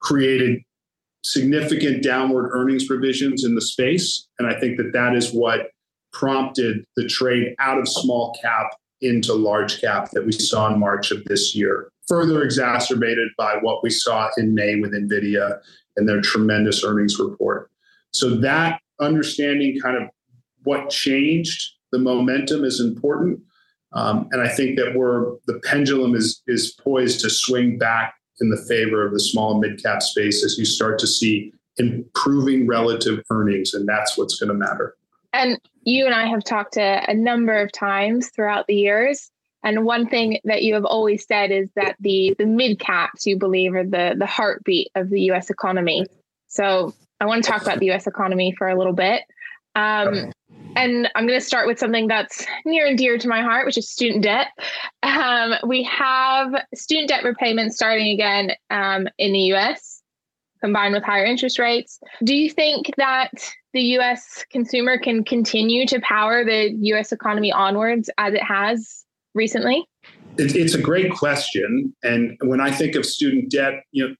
created 0.00 0.60
significant 1.24 2.02
downward 2.02 2.50
earnings 2.52 2.88
revisions 2.88 3.44
in 3.44 3.54
the 3.54 3.60
space. 3.60 4.28
And 4.38 4.48
I 4.48 4.58
think 4.58 4.76
that 4.76 4.92
that 4.92 5.14
is 5.14 5.32
what 5.32 5.70
prompted 6.12 6.84
the 6.96 7.06
trade 7.06 7.54
out 7.58 7.78
of 7.78 7.88
small 7.88 8.36
cap 8.40 8.70
into 9.00 9.34
large 9.34 9.80
cap 9.80 10.10
that 10.12 10.24
we 10.24 10.32
saw 10.32 10.72
in 10.72 10.80
March 10.80 11.10
of 11.10 11.22
this 11.24 11.54
year, 11.54 11.90
further 12.08 12.42
exacerbated 12.42 13.28
by 13.36 13.56
what 13.60 13.82
we 13.82 13.90
saw 13.90 14.30
in 14.38 14.54
May 14.54 14.76
with 14.76 14.92
NVIDIA 14.92 15.60
and 15.96 16.08
their 16.08 16.20
tremendous 16.20 16.84
earnings 16.84 17.18
report. 17.18 17.70
So, 18.12 18.30
that 18.36 18.80
understanding 19.00 19.78
kind 19.80 19.96
of 19.96 20.08
what 20.64 20.90
changed 20.90 21.74
the 21.92 21.98
momentum 21.98 22.64
is 22.64 22.80
important. 22.80 23.40
Um, 23.92 24.28
and 24.32 24.42
I 24.42 24.48
think 24.48 24.76
that 24.78 24.94
we're 24.94 25.36
the 25.46 25.60
pendulum 25.64 26.14
is 26.14 26.42
is 26.46 26.72
poised 26.72 27.20
to 27.20 27.30
swing 27.30 27.78
back 27.78 28.14
in 28.40 28.50
the 28.50 28.62
favor 28.68 29.06
of 29.06 29.12
the 29.12 29.20
small 29.20 29.52
and 29.52 29.60
mid 29.60 29.82
cap 29.82 30.02
space 30.02 30.44
as 30.44 30.58
you 30.58 30.64
start 30.64 30.98
to 30.98 31.06
see 31.06 31.52
improving 31.78 32.66
relative 32.66 33.22
earnings. 33.30 33.74
And 33.74 33.88
that's 33.88 34.16
what's 34.16 34.38
going 34.38 34.48
to 34.48 34.54
matter. 34.54 34.94
And 35.32 35.60
you 35.82 36.06
and 36.06 36.14
I 36.14 36.26
have 36.26 36.44
talked 36.44 36.76
a, 36.76 37.04
a 37.08 37.14
number 37.14 37.54
of 37.54 37.70
times 37.72 38.30
throughout 38.30 38.66
the 38.66 38.74
years. 38.74 39.30
And 39.64 39.84
one 39.84 40.08
thing 40.08 40.38
that 40.44 40.62
you 40.62 40.74
have 40.74 40.84
always 40.84 41.26
said 41.26 41.50
is 41.50 41.68
that 41.76 41.96
the 42.00 42.34
the 42.38 42.46
mid 42.46 42.78
caps 42.78 43.26
you 43.26 43.38
believe 43.38 43.74
are 43.74 43.84
the 43.84 44.14
the 44.18 44.26
heartbeat 44.26 44.90
of 44.94 45.10
the 45.10 45.22
U.S. 45.22 45.50
economy. 45.50 46.06
So 46.48 46.94
I 47.20 47.26
want 47.26 47.44
to 47.44 47.50
talk 47.50 47.62
about 47.62 47.80
the 47.80 47.86
U.S. 47.86 48.06
economy 48.06 48.54
for 48.56 48.68
a 48.68 48.76
little 48.76 48.92
bit. 48.92 49.22
Um, 49.74 50.32
and 50.76 51.10
I'm 51.14 51.26
going 51.26 51.38
to 51.38 51.44
start 51.44 51.66
with 51.66 51.78
something 51.78 52.06
that's 52.06 52.46
near 52.64 52.86
and 52.86 52.98
dear 52.98 53.18
to 53.18 53.28
my 53.28 53.42
heart, 53.42 53.66
which 53.66 53.78
is 53.78 53.90
student 53.90 54.22
debt. 54.22 54.48
Um, 55.02 55.54
we 55.66 55.82
have 55.84 56.54
student 56.74 57.08
debt 57.08 57.24
repayment 57.24 57.74
starting 57.74 58.12
again 58.12 58.52
um, 58.70 59.08
in 59.18 59.32
the 59.32 59.54
US, 59.54 60.02
combined 60.62 60.94
with 60.94 61.02
higher 61.02 61.24
interest 61.24 61.58
rates. 61.58 61.98
Do 62.24 62.34
you 62.34 62.50
think 62.50 62.92
that 62.96 63.32
the 63.72 63.82
US 63.98 64.44
consumer 64.50 64.98
can 64.98 65.24
continue 65.24 65.86
to 65.86 66.00
power 66.00 66.44
the 66.44 66.72
US 66.92 67.12
economy 67.12 67.52
onwards 67.52 68.10
as 68.18 68.34
it 68.34 68.42
has 68.42 69.05
recently? 69.36 69.86
It's 70.38 70.74
a 70.74 70.80
great 70.80 71.12
question. 71.12 71.94
And 72.02 72.36
when 72.42 72.60
I 72.60 72.70
think 72.70 72.94
of 72.94 73.06
student 73.06 73.50
debt, 73.50 73.84
you 73.92 74.08
know, 74.08 74.14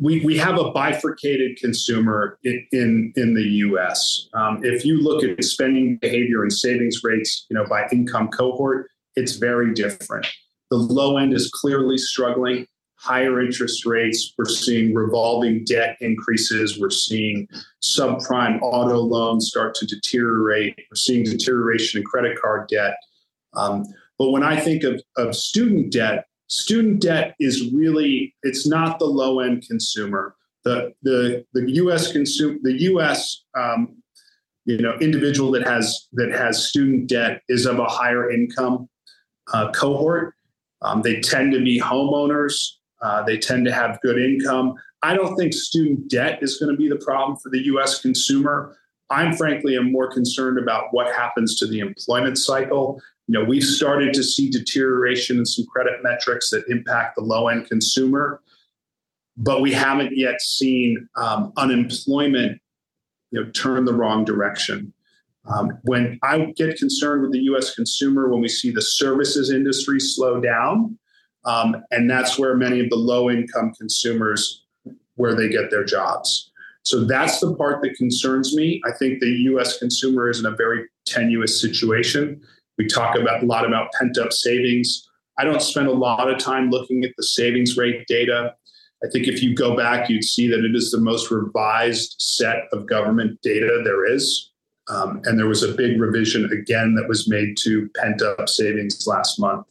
we, 0.00 0.24
we 0.24 0.36
have 0.38 0.58
a 0.58 0.70
bifurcated 0.70 1.56
consumer 1.56 2.38
in, 2.44 2.66
in, 2.72 3.12
in 3.16 3.34
the 3.34 3.42
US. 3.42 4.28
Um, 4.34 4.60
if 4.62 4.84
you 4.84 5.00
look 5.00 5.24
at 5.24 5.42
spending 5.44 5.98
behavior 5.98 6.42
and 6.42 6.52
savings 6.52 7.00
rates, 7.02 7.46
you 7.50 7.56
know, 7.56 7.64
by 7.68 7.86
income 7.90 8.28
cohort, 8.28 8.90
it's 9.16 9.36
very 9.36 9.74
different. 9.74 10.26
The 10.70 10.76
low 10.76 11.16
end 11.16 11.32
is 11.32 11.50
clearly 11.50 11.98
struggling, 11.98 12.66
higher 12.96 13.40
interest 13.40 13.86
rates. 13.86 14.34
We're 14.38 14.44
seeing 14.44 14.94
revolving 14.94 15.64
debt 15.64 15.96
increases. 16.00 16.78
We're 16.78 16.90
seeing 16.90 17.48
subprime 17.82 18.60
auto 18.62 18.98
loans 18.98 19.48
start 19.48 19.74
to 19.76 19.86
deteriorate. 19.86 20.76
We're 20.76 20.96
seeing 20.96 21.24
deterioration 21.24 22.00
in 22.00 22.06
credit 22.06 22.38
card 22.40 22.68
debt. 22.68 22.94
Um, 23.54 23.84
but 24.18 24.30
when 24.30 24.42
I 24.42 24.58
think 24.58 24.84
of, 24.84 25.02
of 25.16 25.34
student 25.34 25.92
debt, 25.92 26.26
student 26.48 27.00
debt 27.00 27.34
is 27.38 27.72
really 27.72 28.34
it's 28.42 28.66
not 28.66 28.98
the 28.98 29.06
low 29.06 29.40
end 29.40 29.64
consumer 29.66 30.34
the 30.68 30.92
the 31.02 31.44
the 31.54 31.72
U.S. 31.72 32.12
consume 32.12 32.60
the 32.62 32.80
U.S. 32.82 33.44
Um, 33.56 33.96
you 34.64 34.78
know 34.78 34.96
individual 35.00 35.50
that 35.52 35.66
has 35.66 36.08
that 36.12 36.30
has 36.32 36.68
student 36.68 37.08
debt 37.08 37.42
is 37.48 37.66
of 37.66 37.78
a 37.78 37.86
higher 37.86 38.30
income 38.30 38.88
uh, 39.52 39.70
cohort. 39.72 40.34
Um, 40.82 41.02
they 41.02 41.20
tend 41.20 41.52
to 41.52 41.60
be 41.60 41.80
homeowners. 41.80 42.54
Uh, 43.00 43.22
they 43.22 43.38
tend 43.38 43.64
to 43.66 43.72
have 43.72 44.00
good 44.02 44.18
income. 44.18 44.74
I 45.02 45.14
don't 45.14 45.36
think 45.36 45.52
student 45.52 46.10
debt 46.10 46.40
is 46.42 46.58
going 46.58 46.72
to 46.72 46.76
be 46.76 46.88
the 46.88 46.96
problem 46.96 47.36
for 47.38 47.48
the 47.48 47.64
U.S. 47.66 48.00
consumer. 48.00 48.76
I'm 49.10 49.34
frankly 49.34 49.76
am 49.76 49.90
more 49.90 50.10
concerned 50.10 50.58
about 50.58 50.88
what 50.90 51.14
happens 51.14 51.56
to 51.60 51.66
the 51.66 51.78
employment 51.78 52.36
cycle. 52.36 53.00
You 53.28 53.38
know, 53.38 53.44
we've 53.44 53.62
started 53.62 54.12
to 54.14 54.24
see 54.24 54.50
deterioration 54.50 55.38
in 55.38 55.46
some 55.46 55.66
credit 55.66 56.02
metrics 56.02 56.50
that 56.50 56.64
impact 56.68 57.16
the 57.16 57.22
low 57.22 57.48
end 57.48 57.68
consumer 57.68 58.40
but 59.38 59.60
we 59.62 59.72
haven't 59.72 60.16
yet 60.16 60.40
seen 60.42 61.08
um, 61.16 61.52
unemployment 61.56 62.60
you 63.30 63.42
know, 63.42 63.50
turn 63.52 63.84
the 63.84 63.94
wrong 63.94 64.24
direction. 64.24 64.92
Um, 65.46 65.78
when 65.84 66.18
I 66.22 66.52
get 66.56 66.76
concerned 66.76 67.22
with 67.22 67.32
the 67.32 67.38
U.S. 67.40 67.74
consumer, 67.74 68.28
when 68.28 68.40
we 68.40 68.48
see 68.48 68.70
the 68.70 68.82
services 68.82 69.50
industry 69.50 70.00
slow 70.00 70.40
down, 70.40 70.98
um, 71.44 71.76
and 71.90 72.10
that's 72.10 72.38
where 72.38 72.56
many 72.56 72.80
of 72.80 72.90
the 72.90 72.96
low-income 72.96 73.72
consumers 73.78 74.64
where 75.14 75.34
they 75.34 75.48
get 75.48 75.70
their 75.70 75.84
jobs. 75.84 76.50
So 76.82 77.04
that's 77.04 77.40
the 77.40 77.54
part 77.54 77.82
that 77.82 77.94
concerns 77.94 78.54
me. 78.56 78.82
I 78.84 78.92
think 78.92 79.20
the 79.20 79.30
U.S. 79.30 79.78
consumer 79.78 80.28
is 80.28 80.40
in 80.40 80.46
a 80.46 80.50
very 80.50 80.84
tenuous 81.06 81.60
situation. 81.60 82.42
We 82.78 82.86
talk 82.86 83.16
about 83.16 83.42
a 83.42 83.46
lot 83.46 83.66
about 83.66 83.92
pent-up 83.98 84.32
savings. 84.32 85.08
I 85.38 85.44
don't 85.44 85.62
spend 85.62 85.88
a 85.88 85.92
lot 85.92 86.30
of 86.30 86.38
time 86.38 86.70
looking 86.70 87.04
at 87.04 87.10
the 87.16 87.24
savings 87.24 87.76
rate 87.76 88.06
data. 88.06 88.54
I 89.04 89.08
think 89.12 89.28
if 89.28 89.42
you 89.42 89.54
go 89.54 89.76
back, 89.76 90.08
you'd 90.08 90.24
see 90.24 90.48
that 90.48 90.64
it 90.64 90.74
is 90.74 90.90
the 90.90 91.00
most 91.00 91.30
revised 91.30 92.16
set 92.18 92.64
of 92.72 92.86
government 92.86 93.40
data 93.42 93.82
there 93.84 94.06
is. 94.12 94.52
Um, 94.88 95.20
and 95.24 95.38
there 95.38 95.46
was 95.46 95.62
a 95.62 95.74
big 95.74 96.00
revision 96.00 96.50
again 96.50 96.94
that 96.94 97.08
was 97.08 97.28
made 97.28 97.56
to 97.58 97.88
pent 97.96 98.22
up 98.22 98.48
savings 98.48 99.06
last 99.06 99.38
month. 99.38 99.66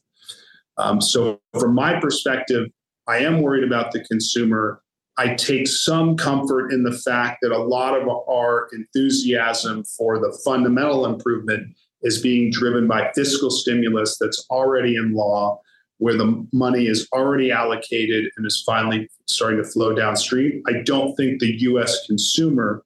Um, 0.78 1.02
so, 1.02 1.42
from 1.60 1.74
my 1.74 2.00
perspective, 2.00 2.70
I 3.08 3.18
am 3.20 3.42
worried 3.42 3.64
about 3.64 3.92
the 3.92 4.04
consumer. 4.06 4.84
I 5.18 5.34
take 5.34 5.68
some 5.68 6.16
comfort 6.16 6.72
in 6.72 6.84
the 6.84 6.92
fact 6.92 7.40
that 7.42 7.52
a 7.52 7.58
lot 7.58 8.00
of 8.00 8.08
our 8.08 8.70
enthusiasm 8.74 9.84
for 9.86 10.20
the 10.20 10.40
fundamental 10.46 11.08
improvement 11.08 11.76
is 12.04 12.22
being 12.22 12.52
driven 12.52 12.88
by 12.88 13.12
fiscal 13.14 13.50
stimulus 13.50 14.18
that's 14.20 14.46
already 14.50 14.96
in 14.96 15.14
law 15.14 15.60
where 16.00 16.16
the 16.16 16.48
money 16.54 16.88
is 16.88 17.08
already 17.12 17.52
allocated 17.52 18.32
and 18.38 18.46
is 18.46 18.64
finally 18.66 19.10
starting 19.28 19.58
to 19.58 19.68
flow 19.68 19.96
downstream. 19.96 20.62
I 20.68 20.82
don't 20.84 21.16
think 21.16 21.40
the 21.40 21.60
U.S. 21.62 22.06
consumer 22.06 22.84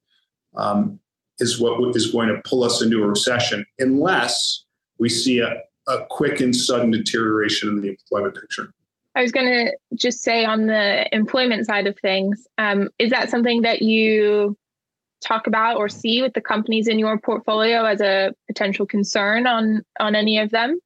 um, 0.55 0.99
is 1.39 1.59
what 1.59 1.95
is 1.95 2.11
going 2.11 2.29
to 2.29 2.41
pull 2.45 2.63
us 2.63 2.81
into 2.81 3.03
a 3.03 3.07
recession 3.07 3.65
unless 3.79 4.63
we 4.97 5.09
see 5.09 5.39
a, 5.39 5.61
a 5.87 6.05
quick 6.09 6.39
and 6.39 6.55
sudden 6.55 6.91
deterioration 6.91 7.69
in 7.69 7.81
the 7.81 7.89
employment 7.89 8.35
picture. 8.35 8.73
I 9.13 9.21
was 9.21 9.31
going 9.33 9.47
to 9.47 9.71
just 9.95 10.21
say 10.21 10.45
on 10.45 10.67
the 10.67 11.13
employment 11.13 11.65
side 11.65 11.87
of 11.87 11.99
things, 11.99 12.47
um, 12.57 12.87
is 12.97 13.09
that 13.09 13.29
something 13.29 13.61
that 13.63 13.81
you 13.81 14.55
talk 15.21 15.47
about 15.47 15.77
or 15.77 15.87
see 15.87 16.21
with 16.21 16.33
the 16.33 16.41
companies 16.41 16.87
in 16.87 16.99
your 16.99 17.17
portfolio 17.19 17.85
as 17.85 18.01
a 18.01 18.33
potential 18.47 18.85
concern 18.85 19.47
on 19.47 19.83
on 19.99 20.15
any 20.15 20.37
of 20.37 20.49
them? 20.51 20.79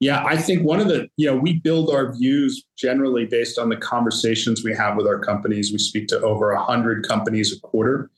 Yeah, 0.00 0.24
I 0.24 0.38
think 0.38 0.64
one 0.64 0.80
of 0.80 0.88
the, 0.88 1.08
you 1.18 1.26
know, 1.26 1.36
we 1.36 1.60
build 1.60 1.90
our 1.90 2.14
views 2.14 2.64
generally 2.78 3.26
based 3.26 3.58
on 3.58 3.68
the 3.68 3.76
conversations 3.76 4.64
we 4.64 4.74
have 4.74 4.96
with 4.96 5.06
our 5.06 5.18
companies. 5.18 5.72
We 5.72 5.78
speak 5.78 6.08
to 6.08 6.20
over 6.22 6.54
100 6.54 7.06
companies 7.06 7.54
a 7.54 7.60
quarter. 7.60 8.10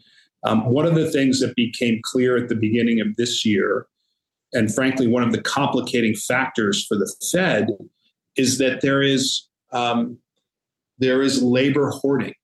Um, 0.44 0.64
one 0.66 0.86
of 0.86 0.94
the 0.94 1.10
things 1.10 1.40
that 1.40 1.56
became 1.56 2.00
clear 2.04 2.36
at 2.36 2.48
the 2.48 2.54
beginning 2.54 3.00
of 3.00 3.16
this 3.16 3.44
year, 3.44 3.86
and 4.52 4.72
frankly, 4.72 5.08
one 5.08 5.24
of 5.24 5.32
the 5.32 5.40
complicating 5.40 6.14
factors 6.14 6.86
for 6.86 6.96
the 6.96 7.12
Fed, 7.32 7.68
is 8.36 8.58
that 8.58 8.80
there 8.80 9.02
is 9.02 9.48
um, 9.72 10.18
there 10.98 11.20
is 11.20 11.42
labor 11.42 11.90
hoarding 11.90 12.34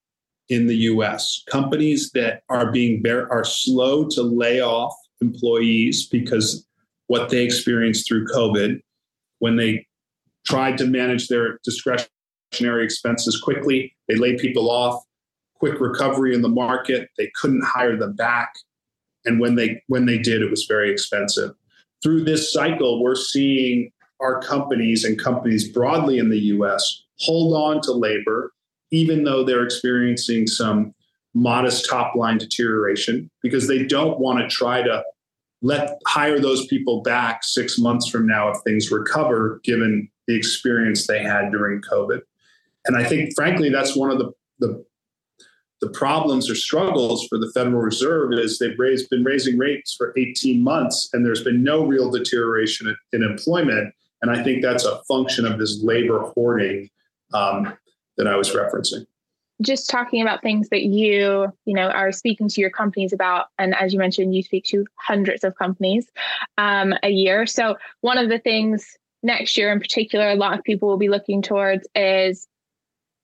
in 0.49 0.67
the 0.67 0.77
U.S. 0.77 1.43
Companies 1.51 2.11
that 2.13 2.43
are 2.49 2.73
being 2.73 3.03
bear, 3.03 3.31
are 3.33 3.45
slow 3.45 4.09
to 4.09 4.23
lay 4.23 4.61
off 4.61 4.95
employees 5.21 6.07
because 6.07 6.67
what 7.09 7.29
they 7.29 7.43
experienced 7.45 8.09
through 8.09 8.27
COVID 8.27 8.81
when 9.41 9.57
they 9.57 9.87
tried 10.47 10.79
to 10.79 10.87
manage 10.87 11.29
their 11.29 11.59
discretionary 11.65 12.85
expenses 12.85 13.41
quickly. 13.41 13.95
They 14.09 14.17
laid 14.17 14.39
people 14.39 14.71
off, 14.71 15.03
quick 15.55 15.81
recovery 15.81 16.35
in 16.35 16.43
the 16.43 16.49
market. 16.49 17.11
They 17.19 17.31
couldn't 17.41 17.65
hire 17.65 17.97
them 17.97 18.15
back. 18.15 18.55
And 19.25 19.41
when 19.41 19.57
they 19.57 19.83
when 19.89 20.07
they 20.07 20.19
did, 20.19 20.41
it 20.41 20.51
was 20.51 20.65
very 20.67 20.91
expensive. 20.91 21.51
Through 22.03 22.25
this 22.25 22.53
cycle, 22.53 23.03
we're 23.03 23.17
seeing 23.17 23.91
our 24.21 24.41
companies 24.41 25.05
and 25.05 25.19
companies 25.19 25.69
broadly 25.69 26.19
in 26.19 26.31
the 26.31 26.39
US 26.39 27.05
hold 27.21 27.55
on 27.55 27.81
to 27.83 27.93
labor, 27.93 28.53
even 28.91 29.25
though 29.25 29.45
they're 29.45 29.65
experiencing 29.65 30.47
some 30.47 30.95
modest 31.35 31.89
top 31.89 32.15
line 32.15 32.39
deterioration, 32.39 33.31
because 33.43 33.69
they 33.69 33.85
don't 33.85 34.19
want 34.19 34.39
to 34.39 34.49
try 34.49 34.83
to 34.83 35.03
let 35.61 35.99
hire 36.07 36.39
those 36.39 36.67
people 36.67 37.03
back 37.03 37.43
six 37.43 37.79
months 37.79 38.09
from 38.09 38.27
now 38.27 38.49
if 38.49 38.59
things 38.65 38.91
recover, 38.91 39.61
given 39.65 40.09
the 40.27 40.37
experience 40.37 41.07
they 41.07 41.23
had 41.23 41.51
during 41.51 41.81
COVID. 41.83 42.21
And 42.87 42.97
I 42.97 43.05
think, 43.05 43.35
frankly, 43.35 43.69
that's 43.69 43.97
one 43.97 44.11
of 44.11 44.19
the, 44.19 44.33
the 44.61 44.85
the 45.81 45.91
problems 45.91 46.51
or 46.51 46.55
struggles 46.55 47.27
for 47.29 47.39
the 47.39 47.51
Federal 47.55 47.81
Reserve 47.81 48.33
is 48.33 48.59
they've 48.59 48.79
raised, 48.79 49.09
been 49.11 49.25
raising 49.25 49.59
rates 49.59 49.95
for 49.95 50.13
18 50.17 50.63
months 50.63 51.09
and 51.13 51.25
there's 51.25 51.45
been 51.45 51.63
no 51.63 51.87
real 51.87 52.11
deterioration 52.11 52.95
in, 53.13 53.23
employment. 53.23 53.95
And 54.23 54.31
I 54.31 54.43
think 54.43 54.63
that's 54.63 54.85
a 54.85 55.01
function 55.07 55.47
of 55.47 55.59
this 55.59 55.81
labor 55.83 56.33
hoarding 56.35 56.91
um, 57.33 57.75
that 58.19 58.27
I 58.27 58.37
was 58.37 58.51
referencing. 58.51 59.07
Just 59.61 59.91
talking 59.91 60.23
about 60.23 60.43
things 60.43 60.69
that 60.69 60.83
you 60.83 61.53
you 61.65 61.75
know 61.75 61.89
are 61.89 62.13
speaking 62.13 62.49
to 62.49 62.61
your 62.61 62.71
companies 62.71 63.13
about 63.13 63.47
and 63.59 63.75
as 63.75 63.93
you 63.93 63.99
mentioned 63.99 64.35
you 64.35 64.43
speak 64.43 64.65
to 64.67 64.87
hundreds 64.95 65.43
of 65.43 65.57
companies 65.57 66.11
um, 66.59 66.95
a 67.03 67.09
year. 67.09 67.47
So 67.47 67.77
one 68.03 68.19
of 68.19 68.29
the 68.29 68.39
things 68.39 68.97
next 69.23 69.57
year 69.57 69.73
in 69.73 69.81
particular 69.81 70.29
a 70.29 70.37
lot 70.37 70.57
of 70.57 70.63
people 70.63 70.89
will 70.89 70.99
be 70.99 71.09
looking 71.09 71.43
towards 71.43 71.89
is 71.97 72.47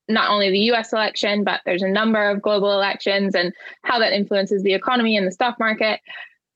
not 0.08 0.28
only 0.28 0.50
the 0.50 0.72
US 0.72 0.92
election 0.92 1.44
but 1.44 1.60
there's 1.64 1.82
a 1.82 1.88
number 1.88 2.28
of 2.28 2.42
global 2.42 2.72
elections 2.72 3.36
and 3.36 3.52
how 3.82 4.00
that 4.00 4.12
influences 4.12 4.64
the 4.64 4.74
economy 4.74 5.16
and 5.16 5.26
the 5.26 5.32
stock 5.32 5.58
market 5.60 6.00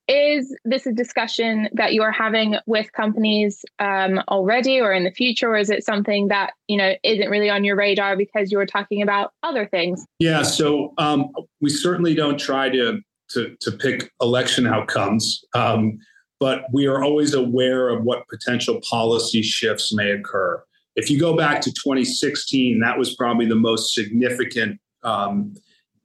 is 0.08 0.56
this 0.64 0.86
a 0.86 0.92
discussion 0.92 1.68
that 1.74 1.92
you're 1.92 2.10
having 2.10 2.56
with 2.66 2.90
companies 2.92 3.64
um, 3.78 4.20
already 4.28 4.80
or 4.80 4.92
in 4.92 5.04
the 5.04 5.10
future? 5.10 5.50
Or 5.50 5.56
is 5.56 5.68
it 5.68 5.84
something 5.84 6.28
that 6.28 6.54
you 6.66 6.78
know 6.78 6.94
isn't 7.04 7.28
really 7.28 7.50
on 7.50 7.62
your 7.62 7.76
radar 7.76 8.16
because 8.16 8.50
you're 8.50 8.66
talking 8.66 9.02
about 9.02 9.32
other 9.42 9.66
things? 9.66 10.04
Yeah 10.18 10.42
so 10.42 10.94
um, 10.98 11.30
we 11.60 11.70
certainly 11.70 12.14
don't 12.14 12.38
try 12.38 12.70
to 12.70 13.00
to, 13.30 13.54
to 13.60 13.72
pick 13.72 14.10
election 14.22 14.66
outcomes 14.66 15.44
um, 15.54 15.98
but 16.40 16.62
we 16.72 16.86
are 16.86 17.02
always 17.02 17.34
aware 17.34 17.90
of 17.90 18.04
what 18.04 18.26
potential 18.28 18.80
policy 18.88 19.42
shifts 19.42 19.92
may 19.92 20.10
occur. 20.12 20.62
If 20.96 21.10
you 21.10 21.20
go 21.20 21.36
back 21.36 21.60
to 21.62 21.72
2016 21.72 22.80
that 22.80 22.98
was 22.98 23.14
probably 23.14 23.46
the 23.46 23.56
most 23.56 23.94
significant 23.94 24.80
um, 25.02 25.54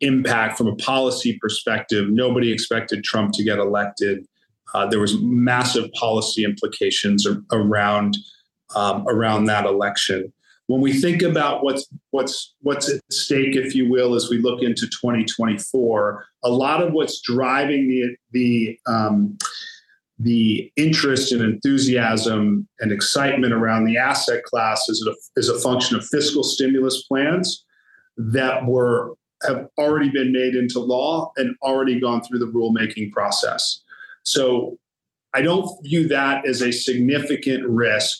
impact 0.04 0.58
from 0.58 0.68
a 0.68 0.76
policy 0.76 1.38
perspective. 1.42 2.10
Nobody 2.10 2.52
expected 2.52 3.04
Trump 3.04 3.34
to 3.34 3.44
get 3.44 3.60
elected. 3.60 4.26
Uh, 4.74 4.88
there 4.88 5.00
was 5.00 5.20
massive 5.22 5.92
policy 5.94 6.44
implications 6.44 7.28
around 7.52 8.18
um, 8.76 9.06
around 9.08 9.46
that 9.46 9.66
election. 9.66 10.34
When 10.68 10.82
we 10.82 10.94
think 10.94 11.22
about 11.22 11.64
what's 11.64 11.88
what's 12.12 12.56
what's 12.62 12.90
at 12.90 13.02
stake, 13.12 13.56
if 13.56 13.76
you 13.76 13.90
will, 13.90 14.16
as 14.16 14.30
we 14.30 14.40
look 14.40 14.64
into 14.64 14.88
2024, 14.88 16.26
a 16.44 16.50
lot 16.50 16.82
of 16.82 16.94
what's 16.94 17.22
driving 17.22 17.88
the 17.88 18.16
the 18.32 18.80
um, 18.88 19.38
the 20.20 20.72
interest 20.76 21.32
and 21.32 21.42
enthusiasm 21.42 22.68
and 22.80 22.92
excitement 22.92 23.52
around 23.52 23.86
the 23.86 23.98
asset 23.98 24.44
class 24.44 24.88
is 24.88 25.06
a, 25.08 25.40
is 25.40 25.50
a 25.50 25.60
function 25.60 25.98
of 25.98 26.06
fiscal 26.06 26.44
stimulus 26.44 27.04
plans 27.04 27.66
that 28.18 28.66
were 28.66 29.14
have 29.48 29.68
already 29.78 30.10
been 30.10 30.32
made 30.32 30.56
into 30.56 30.80
law 30.80 31.32
and 31.38 31.56
already 31.62 32.00
gone 32.00 32.24
through 32.24 32.40
the 32.40 32.48
rulemaking 32.48 33.12
process. 33.12 33.82
So 34.24 34.78
I 35.34 35.42
don't 35.42 35.68
view 35.84 36.08
that 36.10 36.46
as 36.46 36.62
a 36.62 36.72
significant 36.72 37.68
risk. 37.68 38.20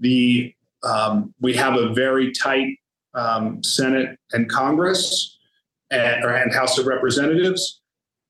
The 0.00 0.54
um, 0.82 1.34
we 1.40 1.54
have 1.54 1.76
a 1.76 1.92
very 1.94 2.32
tight 2.32 2.78
um, 3.14 3.62
Senate 3.62 4.18
and 4.32 4.50
Congress 4.50 5.38
and, 5.90 6.24
and 6.24 6.52
House 6.52 6.78
of 6.78 6.86
Representatives. 6.86 7.80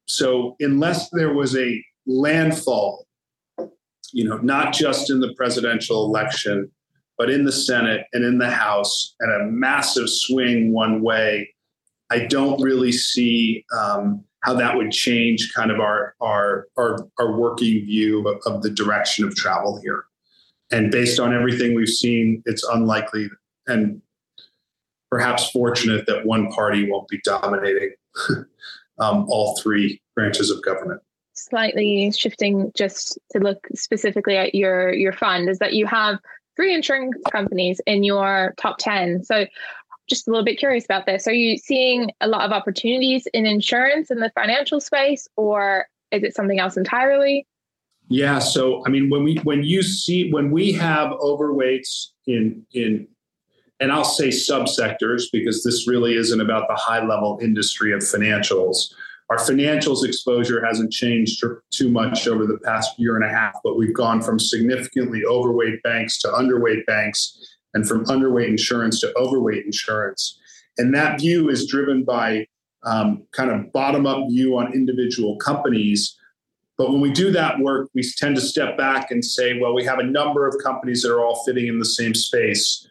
So 0.07 0.57
unless 0.61 1.11
there 1.11 1.33
was 1.33 1.57
a 1.57 1.83
landfall, 2.07 3.07
you 4.13 4.25
know, 4.29 4.37
not 4.39 4.73
just 4.73 5.11
in 5.11 5.21
the 5.21 5.35
presidential 5.35 6.05
election, 6.05 6.71
but 7.17 7.31
in 7.31 7.45
the 7.45 7.53
Senate 7.53 8.07
and 8.13 8.25
in 8.25 8.39
the 8.39 8.51
House, 8.51 9.15
and 9.21 9.33
a 9.33 9.51
massive 9.51 10.09
swing 10.09 10.73
one 10.73 11.01
way 11.03 11.54
I 12.15 12.27
don't 12.27 12.63
really 12.63 12.93
see 12.93 13.65
um, 13.77 14.25
how 14.45 14.55
that 14.55 14.77
would 14.77 14.93
change 14.93 15.53
kind 15.53 15.73
of 15.73 15.81
our 15.81 16.15
our 16.21 16.69
our, 16.77 16.99
our 17.19 17.37
working 17.37 17.85
view 17.85 18.27
of, 18.29 18.41
of, 18.47 18.63
the 18.63 18.71
direction 18.71 19.25
of 19.25 19.35
travel 19.35 19.81
here. 19.83 20.05
And 20.71 20.93
based 20.93 21.19
on 21.19 21.35
everything 21.35 21.75
we've 21.75 21.89
seen, 21.89 22.41
it's 22.47 22.63
unlikely 22.63 23.31
and 23.67 24.01
perhaps 25.11 25.51
fortunate 25.51 26.07
that 26.07 26.25
one 26.25 26.51
party 26.53 26.89
won't 26.89 27.09
be 27.09 27.21
dominating 27.25 27.93
um, 28.99 29.27
all 29.29 29.59
three 29.59 30.01
branches 30.15 30.51
of 30.51 30.63
government. 30.63 31.01
Slightly 31.33 32.13
shifting 32.13 32.71
just 32.77 33.19
to 33.33 33.41
look 33.41 33.67
specifically 33.75 34.37
at 34.37 34.55
your 34.55 34.93
your 34.93 35.13
fund 35.13 35.49
is 35.49 35.59
that 35.59 35.73
you 35.73 35.87
have 35.87 36.21
three 36.57 36.75
insurance 36.75 37.17
companies 37.33 37.81
in 37.87 38.05
your 38.05 38.55
top 38.57 38.77
10. 38.79 39.25
So 39.25 39.47
just 40.09 40.29
a 40.29 40.31
little 40.31 40.45
bit 40.45 40.59
curious 40.59 40.85
about 40.85 41.07
this. 41.07 41.27
Are 41.27 41.33
you 41.33 41.57
seeing 41.57 42.11
a 42.21 42.29
lot 42.29 42.45
of 42.45 42.53
opportunities 42.53 43.27
in 43.33 43.47
insurance 43.47 44.11
in 44.11 44.21
the 44.21 44.31
financial 44.35 44.81
space, 44.81 45.29
or 45.37 45.87
is 46.11 46.23
it 46.23 46.35
something 46.35 46.59
else 46.61 46.77
entirely? 46.77 47.47
Yeah. 48.09 48.39
So 48.39 48.85
I 48.87 48.91
mean, 48.91 49.09
when 49.11 49.25
we 49.25 49.37
when 49.39 49.63
you 49.63 49.83
see 49.83 50.31
when 50.33 50.51
we 50.51 50.73
have 50.73 51.13
overweights 51.13 52.09
in 52.27 52.67
in 52.73 53.09
and 53.81 53.93
I'll 53.93 54.05
say 54.05 54.29
subsectors 54.29 55.25
because 55.33 55.63
this 55.63 55.89
really 55.89 56.15
isn't 56.15 56.41
about 56.41 56.69
the 56.69 56.75
high 56.75 57.05
level 57.05 57.39
industry 57.43 57.93
of 57.93 58.01
financials. 58.01 58.93
Our 59.31 59.39
financials 59.39 60.05
exposure 60.05 60.65
hasn't 60.65 60.93
changed 60.93 61.43
too 61.71 61.91
much 61.91 62.29
over 62.29 62.47
the 62.47 62.59
past 62.59 62.99
year 62.99 63.17
and 63.17 63.25
a 63.25 63.29
half, 63.29 63.55
but 63.65 63.77
we've 63.77 63.95
gone 63.95 64.21
from 64.21 64.39
significantly 64.39 65.25
overweight 65.25 65.83
banks 65.83 66.19
to 66.21 66.29
underweight 66.29 66.85
banks 66.87 67.54
and 67.75 67.87
from 67.87 68.05
underweight 68.07 68.49
insurance 68.49 69.01
to 69.01 69.13
overweight 69.17 69.67
insurance. 69.67 70.39
And 70.79 70.95
that 70.95 71.21
view 71.21 71.51
is 71.51 71.67
driven 71.67 72.05
by 72.05 72.47
um, 72.85 73.25
kind 73.33 73.51
of 73.51 73.73
bottom 73.73 74.07
up 74.07 74.29
view 74.29 74.57
on 74.57 74.73
individual 74.73 75.37
companies. 75.37 76.17
But 76.77 76.91
when 76.91 77.01
we 77.01 77.13
do 77.13 77.31
that 77.33 77.59
work, 77.61 77.89
we 77.95 78.03
tend 78.17 78.37
to 78.37 78.43
step 78.43 78.77
back 78.77 79.11
and 79.11 79.25
say, 79.25 79.59
well, 79.59 79.75
we 79.75 79.85
have 79.85 79.99
a 79.99 80.05
number 80.05 80.47
of 80.47 80.57
companies 80.63 81.03
that 81.03 81.13
are 81.13 81.21
all 81.21 81.45
fitting 81.45 81.67
in 81.67 81.79
the 81.79 81.85
same 81.85 82.15
space. 82.15 82.87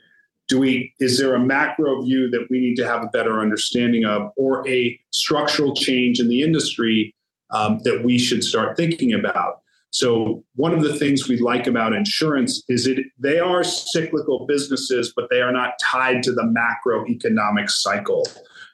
Do 0.48 0.60
we, 0.60 0.94
is 1.00 1.18
there 1.18 1.36
a 1.36 1.40
macro 1.40 2.02
view 2.02 2.30
that 2.30 2.48
we 2.50 2.60
need 2.60 2.75
to 2.75 2.88
have 2.88 3.04
a 3.04 3.08
better 3.08 3.40
understanding 3.40 4.06
of, 4.06 4.32
or 4.36 4.68
a 4.68 5.00
structural 5.12 5.74
change 5.75 6.20
in 6.20 6.28
the 6.28 6.42
industry 6.42 7.13
um, 7.52 7.80
that 7.84 8.04
we 8.04 8.18
should 8.18 8.44
start 8.44 8.78
thinking 8.78 9.13
about? 9.13 9.62
So 9.94 10.44
one 10.56 10.74
of 10.74 10.82
the 10.82 10.98
things 10.98 11.30
we 11.30 11.38
like 11.38 11.68
about 11.68 11.94
insurance 11.94 12.64
is 12.68 12.88
it 12.88 13.06
they 13.20 13.38
are 13.38 13.64
cyclical 13.64 14.48
businesses, 14.48 15.14
but 15.16 15.30
they 15.30 15.40
are 15.40 15.52
not 15.52 15.74
tied 15.80 16.24
to 16.24 16.32
the 16.32 16.42
macroeconomic 16.42 17.70
cycle. 17.70 18.28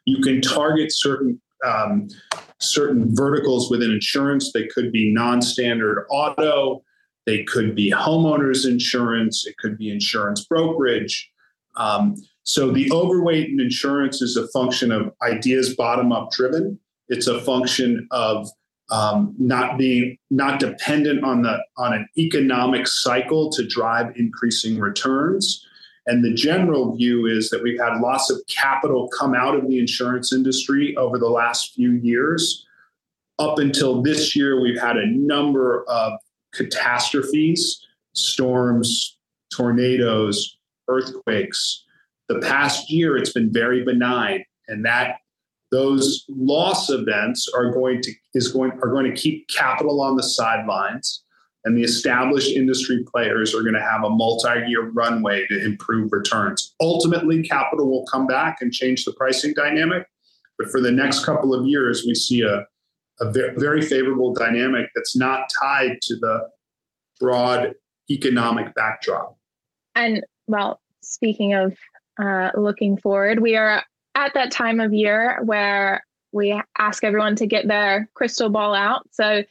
You 0.05 0.21
can 0.21 0.41
target 0.41 0.93
certain 0.93 1.41
um, 1.65 2.07
certain 2.59 3.13
verticals 3.13 3.69
within 3.69 3.91
insurance. 3.91 4.53
They 4.53 4.67
could 4.67 4.93
be 4.93 5.13
non-standard 5.13 6.05
auto. 6.09 6.85
They 7.25 7.43
could 7.43 7.75
be 7.75 7.91
homeowners 7.91 8.65
insurance. 8.65 9.45
It 9.45 9.57
could 9.57 9.77
be 9.77 9.91
insurance 9.91 10.45
brokerage. 10.45 11.29
Um, 11.75 12.15
so 12.43 12.71
the 12.71 12.89
overweight 12.93 13.49
in 13.49 13.59
insurance 13.59 14.21
is 14.21 14.37
a 14.37 14.47
function 14.47 14.89
of 14.93 15.11
ideas 15.21 15.75
bottom 15.75 16.13
up 16.13 16.31
driven. 16.31 16.79
It's 17.09 17.27
a 17.27 17.41
function 17.41 18.07
of 18.11 18.49
um, 18.91 19.35
not 19.37 19.77
being 19.77 20.17
not 20.29 20.59
dependent 20.59 21.23
on 21.23 21.41
the 21.43 21.59
on 21.77 21.93
an 21.93 22.07
economic 22.17 22.87
cycle 22.87 23.49
to 23.51 23.65
drive 23.65 24.15
increasing 24.15 24.79
returns. 24.79 25.65
And 26.05 26.25
the 26.25 26.33
general 26.33 26.95
view 26.95 27.27
is 27.27 27.51
that 27.51 27.61
we've 27.61 27.79
had 27.79 27.99
lots 27.99 28.31
of 28.31 28.41
capital 28.47 29.09
come 29.09 29.35
out 29.35 29.55
of 29.55 29.67
the 29.67 29.77
insurance 29.77 30.33
industry 30.33 30.95
over 30.97 31.19
the 31.19 31.29
last 31.29 31.73
few 31.73 31.91
years. 31.91 32.65
Up 33.37 33.59
until 33.59 34.01
this 34.01 34.35
year, 34.35 34.59
we've 34.59 34.79
had 34.79 34.97
a 34.97 35.05
number 35.05 35.85
of 35.87 36.13
catastrophes, 36.53 37.85
storms, 38.13 39.17
tornadoes, 39.53 40.57
earthquakes. 40.87 41.85
The 42.27 42.39
past 42.39 42.89
year, 42.89 43.15
it's 43.15 43.31
been 43.31 43.53
very 43.53 43.83
benign, 43.83 44.45
and 44.67 44.83
that 44.85 45.17
those 45.71 46.25
loss 46.29 46.89
events 46.89 47.47
are 47.55 47.71
going 47.71 48.01
to 48.01 48.11
is 48.33 48.51
going 48.51 48.71
are 48.83 48.89
going 48.89 49.05
to 49.05 49.19
keep 49.19 49.47
capital 49.49 50.01
on 50.01 50.15
the 50.15 50.23
sidelines 50.23 51.23
and 51.65 51.77
the 51.77 51.83
established 51.83 52.51
industry 52.51 53.03
players 53.11 53.53
are 53.53 53.61
going 53.61 53.73
to 53.73 53.81
have 53.81 54.03
a 54.03 54.09
multi-year 54.09 54.89
runway 54.91 55.45
to 55.47 55.65
improve 55.65 56.11
returns. 56.11 56.73
Ultimately 56.79 57.43
capital 57.43 57.89
will 57.89 58.05
come 58.05 58.25
back 58.25 58.59
and 58.61 58.71
change 58.71 59.05
the 59.05 59.13
pricing 59.13 59.53
dynamic 59.53 60.07
but 60.57 60.69
for 60.69 60.81
the 60.81 60.91
next 60.91 61.25
couple 61.25 61.53
of 61.53 61.65
years 61.65 62.03
we 62.05 62.13
see 62.13 62.41
a, 62.41 62.65
a 63.21 63.31
very 63.31 63.81
favorable 63.81 64.33
dynamic 64.33 64.89
that's 64.95 65.15
not 65.15 65.49
tied 65.61 66.01
to 66.01 66.15
the 66.15 66.49
broad 67.19 67.73
economic 68.09 68.73
backdrop. 68.75 69.37
And 69.95 70.23
well 70.47 70.81
speaking 71.01 71.53
of 71.53 71.77
uh, 72.21 72.51
looking 72.55 72.97
forward 72.97 73.39
we 73.39 73.55
are 73.55 73.83
at 74.15 74.33
that 74.33 74.51
time 74.51 74.79
of 74.79 74.93
year 74.93 75.39
where 75.43 76.03
we 76.31 76.59
ask 76.77 77.03
everyone 77.03 77.35
to 77.37 77.47
get 77.47 77.67
their 77.67 78.09
crystal 78.13 78.49
ball 78.49 78.73
out. 78.73 79.07
So, 79.11 79.43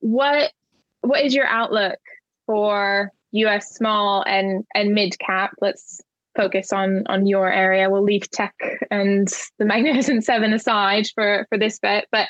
what 0.00 0.52
what 1.00 1.24
is 1.24 1.34
your 1.34 1.46
outlook 1.46 1.98
for 2.46 3.12
U.S. 3.32 3.74
small 3.74 4.24
and 4.26 4.64
and 4.74 4.94
mid 4.94 5.18
cap? 5.18 5.54
Let's 5.60 6.00
focus 6.36 6.72
on 6.72 7.04
on 7.06 7.26
your 7.26 7.50
area. 7.50 7.90
We'll 7.90 8.02
leave 8.02 8.30
tech 8.30 8.54
and 8.90 9.28
the 9.58 9.64
Magnificent 9.64 10.24
Seven 10.24 10.52
aside 10.52 11.08
for 11.14 11.46
for 11.48 11.58
this 11.58 11.78
bit. 11.78 12.06
But 12.12 12.28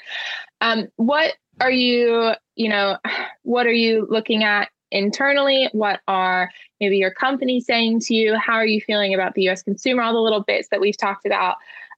um, 0.60 0.88
what 0.96 1.34
are 1.60 1.70
you 1.70 2.32
you 2.56 2.68
know 2.68 2.98
what 3.42 3.66
are 3.66 3.72
you 3.72 4.06
looking 4.08 4.44
at 4.44 4.68
internally? 4.90 5.68
What 5.72 6.00
are 6.08 6.50
maybe 6.80 6.96
your 6.96 7.10
company 7.10 7.60
saying 7.60 8.00
to 8.00 8.14
you? 8.14 8.36
How 8.36 8.54
are 8.54 8.66
you 8.66 8.80
feeling 8.80 9.14
about 9.14 9.34
the 9.34 9.48
US 9.48 9.62
consumer? 9.62 10.02
All 10.02 10.12
the 10.12 10.20
little 10.20 10.42
bits 10.42 10.68
that 10.70 10.80
we've 10.80 10.96
talked 10.96 11.26
about 11.26 11.56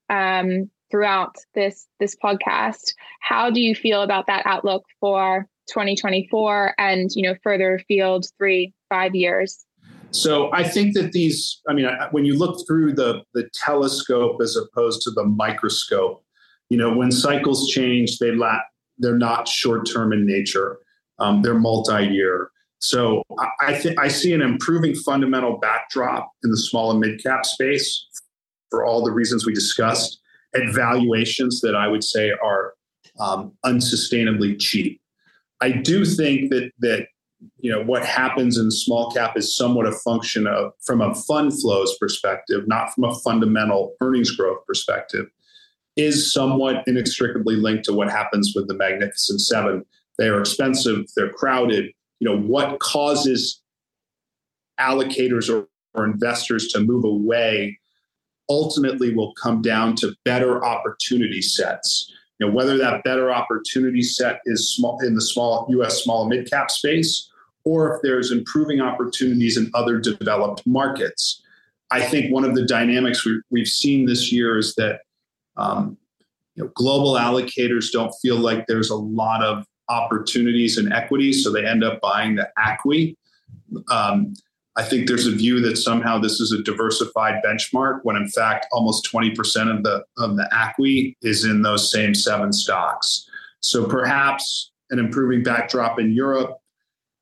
um, 0.08 0.70
throughout 0.90 1.36
this 1.54 1.86
this 1.98 2.16
podcast. 2.16 2.94
How 3.20 3.50
do 3.50 3.60
you 3.60 3.74
feel 3.74 4.02
about 4.02 4.26
that 4.26 4.46
outlook 4.46 4.84
for 5.00 5.46
2024 5.68 6.74
and 6.78 7.10
you 7.14 7.22
know 7.22 7.36
further 7.42 7.76
afield 7.76 8.26
three 8.38 8.74
five 8.88 9.14
years? 9.14 9.64
So 10.12 10.52
I 10.52 10.64
think 10.64 10.94
that 10.94 11.12
these, 11.12 11.60
I 11.68 11.72
mean, 11.72 11.88
when 12.10 12.24
you 12.24 12.36
look 12.36 12.66
through 12.66 12.94
the 12.94 13.22
the 13.34 13.48
telescope 13.54 14.40
as 14.42 14.56
opposed 14.56 15.02
to 15.02 15.10
the 15.10 15.24
microscope, 15.24 16.24
you 16.68 16.76
know, 16.76 16.92
when 16.92 17.12
cycles 17.12 17.68
change, 17.68 18.18
they 18.18 18.32
la- 18.32 18.60
they're 18.98 19.18
not 19.18 19.48
short 19.48 19.88
term 19.90 20.12
in 20.12 20.26
nature. 20.26 20.78
Um, 21.18 21.42
they're 21.42 21.58
multi 21.58 22.06
year. 22.06 22.50
So 22.80 23.22
I 23.60 23.74
think 23.74 23.98
I 23.98 24.08
see 24.08 24.32
an 24.32 24.40
improving 24.40 24.94
fundamental 24.94 25.58
backdrop 25.58 26.30
in 26.42 26.50
the 26.50 26.56
small 26.56 26.90
and 26.90 27.00
mid 27.00 27.22
cap 27.22 27.44
space 27.44 28.06
for 28.70 28.84
all 28.84 29.04
the 29.04 29.12
reasons 29.12 29.44
we 29.44 29.52
discussed 29.52 30.18
at 30.54 30.62
valuations 30.74 31.60
that 31.60 31.76
I 31.76 31.88
would 31.88 32.02
say 32.02 32.32
are 32.42 32.74
um, 33.18 33.52
unsustainably 33.64 34.58
cheap. 34.58 35.00
I 35.60 35.72
do 35.72 36.06
think 36.06 36.50
that 36.50 36.70
that 36.80 37.08
you 37.58 37.70
know 37.70 37.82
what 37.82 38.04
happens 38.04 38.56
in 38.56 38.70
small 38.70 39.10
cap 39.10 39.36
is 39.36 39.54
somewhat 39.54 39.86
a 39.86 39.92
function 39.92 40.46
of 40.46 40.72
from 40.84 41.02
a 41.02 41.14
fund 41.14 41.52
flows 41.60 41.96
perspective, 41.98 42.66
not 42.66 42.94
from 42.94 43.04
a 43.04 43.14
fundamental 43.20 43.94
earnings 44.00 44.30
growth 44.30 44.64
perspective, 44.66 45.26
is 45.96 46.32
somewhat 46.32 46.82
inextricably 46.86 47.56
linked 47.56 47.84
to 47.84 47.92
what 47.92 48.10
happens 48.10 48.54
with 48.56 48.68
the 48.68 48.74
Magnificent 48.74 49.42
Seven. 49.42 49.84
They 50.18 50.28
are 50.28 50.40
expensive, 50.40 51.06
they're 51.16 51.32
crowded, 51.32 51.92
you 52.20 52.28
know 52.28 52.38
what 52.38 52.78
causes 52.78 53.60
allocators 54.78 55.52
or, 55.52 55.66
or 55.94 56.04
investors 56.04 56.68
to 56.68 56.80
move 56.80 57.04
away 57.04 57.78
ultimately 58.48 59.14
will 59.14 59.32
come 59.34 59.62
down 59.62 59.94
to 59.94 60.14
better 60.24 60.64
opportunity 60.64 61.42
sets. 61.42 62.12
You 62.38 62.46
know 62.46 62.52
whether 62.52 62.76
that 62.78 63.02
better 63.02 63.32
opportunity 63.32 64.02
set 64.02 64.40
is 64.46 64.74
small 64.74 65.00
in 65.00 65.14
the 65.14 65.20
small 65.20 65.68
us 65.82 66.04
small 66.04 66.28
mid 66.28 66.48
cap 66.48 66.70
space 66.70 67.28
or 67.64 67.94
if 67.94 68.02
there's 68.02 68.30
improving 68.30 68.80
opportunities 68.80 69.56
in 69.56 69.70
other 69.74 69.98
developed 69.98 70.66
markets. 70.66 71.42
I 71.90 72.02
think 72.02 72.32
one 72.32 72.44
of 72.44 72.54
the 72.54 72.64
dynamics 72.64 73.26
we, 73.50 73.60
have 73.60 73.68
seen 73.68 74.06
this 74.06 74.32
year 74.32 74.56
is 74.56 74.74
that 74.76 75.00
um, 75.56 75.98
you 76.54 76.64
know, 76.64 76.70
global 76.74 77.14
allocators 77.14 77.90
don't 77.92 78.12
feel 78.22 78.36
like 78.36 78.66
there's 78.66 78.90
a 78.90 78.96
lot 78.96 79.42
of 79.42 79.66
opportunities 79.90 80.78
in 80.78 80.92
equities, 80.92 81.44
so 81.44 81.52
they 81.52 81.66
end 81.66 81.84
up 81.84 82.00
buying 82.00 82.36
the 82.36 82.48
ACWI. 82.58 83.16
Um, 83.90 84.32
I 84.76 84.84
think 84.84 85.08
there's 85.08 85.26
a 85.26 85.32
view 85.32 85.60
that 85.60 85.76
somehow 85.76 86.18
this 86.18 86.40
is 86.40 86.52
a 86.52 86.62
diversified 86.62 87.42
benchmark 87.44 88.00
when 88.04 88.16
in 88.16 88.28
fact 88.28 88.66
almost 88.72 89.08
20% 89.12 89.36
of 89.76 89.82
the 89.82 90.04
of 90.16 90.36
the 90.36 90.48
ACWI 90.52 91.16
is 91.22 91.44
in 91.44 91.62
those 91.62 91.90
same 91.90 92.14
seven 92.14 92.52
stocks. 92.52 93.28
So 93.60 93.86
perhaps 93.86 94.70
an 94.90 94.98
improving 94.98 95.42
backdrop 95.42 95.98
in 95.98 96.12
Europe, 96.12 96.56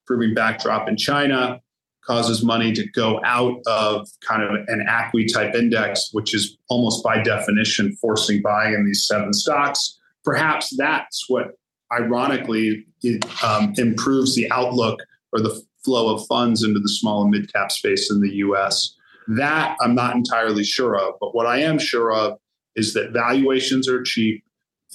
improving 0.03 0.35
backdrop 0.35 0.89
in 0.89 0.97
China, 0.97 1.61
causes 2.09 2.43
money 2.43 2.73
to 2.73 2.89
go 2.93 3.21
out 3.25 3.61
of 3.67 4.09
kind 4.27 4.43
of 4.43 4.51
an 4.69 4.87
ACWI 4.89 5.33
type 5.33 5.55
index, 5.55 6.09
which 6.13 6.35
is 6.35 6.57
almost 6.69 7.05
by 7.05 7.23
definition 7.23 7.95
forcing 7.97 8.41
buying 8.41 8.73
in 8.75 8.87
these 8.87 9.07
seven 9.07 9.33
stocks. 9.33 9.99
Perhaps 10.25 10.75
that's 10.77 11.27
what, 11.29 11.58
ironically, 11.93 12.87
it, 13.03 13.25
um, 13.45 13.75
improves 13.77 14.35
the 14.35 14.51
outlook 14.51 15.01
or 15.33 15.41
the 15.41 15.63
flow 15.85 16.15
of 16.15 16.27
funds 16.27 16.63
into 16.65 16.81
the 16.81 16.89
small 16.89 17.23
and 17.23 17.31
mid 17.31 17.53
cap 17.53 17.71
space 17.73 18.11
in 18.11 18.21
the 18.21 18.37
US. 18.37 18.95
That 19.29 19.77
I'm 19.81 19.95
not 19.95 20.15
entirely 20.15 20.65
sure 20.65 20.99
of, 20.99 21.15
but 21.21 21.35
what 21.35 21.47
I 21.47 21.59
am 21.59 21.79
sure 21.79 22.13
of 22.13 22.39
is 22.77 22.95
that 22.95 23.13
valuations 23.13 23.89
are 23.89 24.03
cheap, 24.03 24.43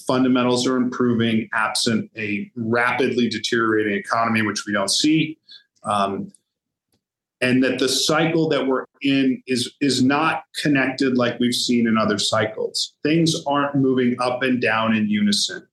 fundamentals 0.08 0.68
are 0.68 0.78
improving 0.78 1.48
absent 1.54 2.10
a 2.18 2.52
rapidly 2.56 3.30
deteriorating 3.30 3.94
economy, 3.94 4.42
which 4.42 4.64
we 4.66 4.74
don't 4.74 4.90
see. 4.90 5.38
Um, 5.84 6.32
and 7.42 7.62
that 7.62 7.78
the 7.78 7.90
cycle 7.90 8.48
that 8.50 8.66
we're 8.66 8.86
in 9.02 9.44
is 9.48 9.74
is 9.82 10.02
not 10.02 10.44
connected 10.62 11.18
like 11.18 11.40
we've 11.40 11.54
seen 11.54 11.88
in 11.88 11.98
other 11.98 12.18
cycles. 12.18 12.94
Things 13.04 13.36
aren't 13.46 13.76
moving 13.76 14.16
up 14.20 14.44
and 14.44 14.62
down 14.62 14.96
in 14.96 15.10
unison. 15.10 15.68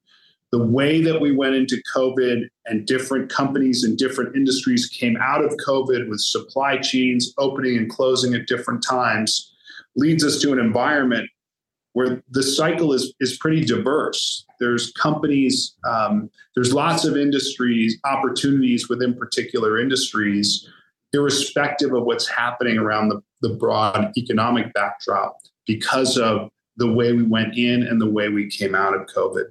The 0.53 0.63
way 0.63 1.01
that 1.03 1.21
we 1.21 1.31
went 1.31 1.55
into 1.55 1.81
COVID 1.95 2.49
and 2.67 2.87
different 2.87 3.31
companies 3.31 3.85
and 3.85 3.97
different 3.97 4.35
industries 4.35 4.87
came 4.87 5.17
out 5.21 5.45
of 5.45 5.57
COVID 5.67 6.09
with 6.09 6.21
supply 6.21 6.79
chains 6.79 7.33
opening 7.39 7.77
and 7.77 7.89
closing 7.89 8.35
at 8.35 8.47
different 8.47 8.83
times 8.83 9.53
leads 9.97 10.25
us 10.25 10.41
to 10.41 10.53
an 10.53 10.59
environment 10.59 11.29
where 11.93 12.23
the 12.31 12.43
cycle 12.43 12.93
is 12.93 13.13
is 13.21 13.37
pretty 13.39 13.65
diverse. 13.65 14.45
There's 14.59 14.93
companies, 14.93 15.75
um, 15.85 16.31
there's 16.55 16.73
lots 16.73 17.05
of 17.05 17.17
industries, 17.17 17.99
opportunities 18.05 18.89
within 18.89 19.15
particular 19.15 19.79
industries 19.81 20.69
irrespective 21.13 21.93
of 21.93 22.05
what's 22.05 22.29
happening 22.29 22.79
around 22.79 23.09
the, 23.09 23.21
the 23.43 23.55
broad 23.57 24.13
economic 24.17 24.73
backdrop 24.75 25.39
because 25.67 26.17
of 26.17 26.51
the 26.77 26.91
way 26.91 27.13
we 27.13 27.23
went 27.23 27.57
in 27.57 27.83
and 27.83 28.01
the 28.01 28.11
way 28.11 28.29
we 28.29 28.49
came 28.49 28.75
out 28.75 28.95
of 28.95 29.07
COVID. 29.07 29.47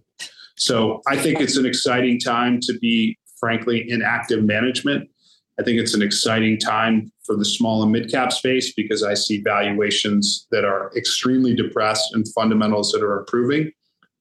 So 0.60 1.02
I 1.08 1.15
think 1.15 1.39
it's 1.39 1.56
an 1.56 1.65
exciting 1.65 2.19
time 2.19 2.60
to 2.62 2.78
be, 2.80 3.17
frankly, 3.39 3.89
in 3.89 4.02
active 4.02 4.43
management. 4.43 5.10
I 5.58 5.63
think 5.63 5.80
it's 5.80 5.93
an 5.93 6.02
exciting 6.02 6.58
time 6.60 7.12
for 7.26 7.38
the 7.38 7.45
small 7.45 7.82
and 7.82 7.91
mid 7.91 8.12
cap 8.12 8.34
space 8.34 8.74
because 8.74 9.02
I 9.02 9.13
see 9.13 9.41
valuations 9.41 10.48
that 10.52 10.65
are 10.65 10.91
extremely 10.98 11.56
depressed 11.56 12.13
and 12.13 12.28
fundamentals 12.34 12.91
that 12.91 13.02
are 13.02 13.19
improving. 13.19 13.72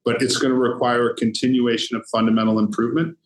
But 0.05 0.22
it's 0.22 0.38
going 0.38 0.53
to 0.53 0.59
require 0.59 1.11
a 1.11 1.14
continuation 1.16 1.96
of 1.96 2.07
fundamental 2.12 2.61
improvement 2.61 3.18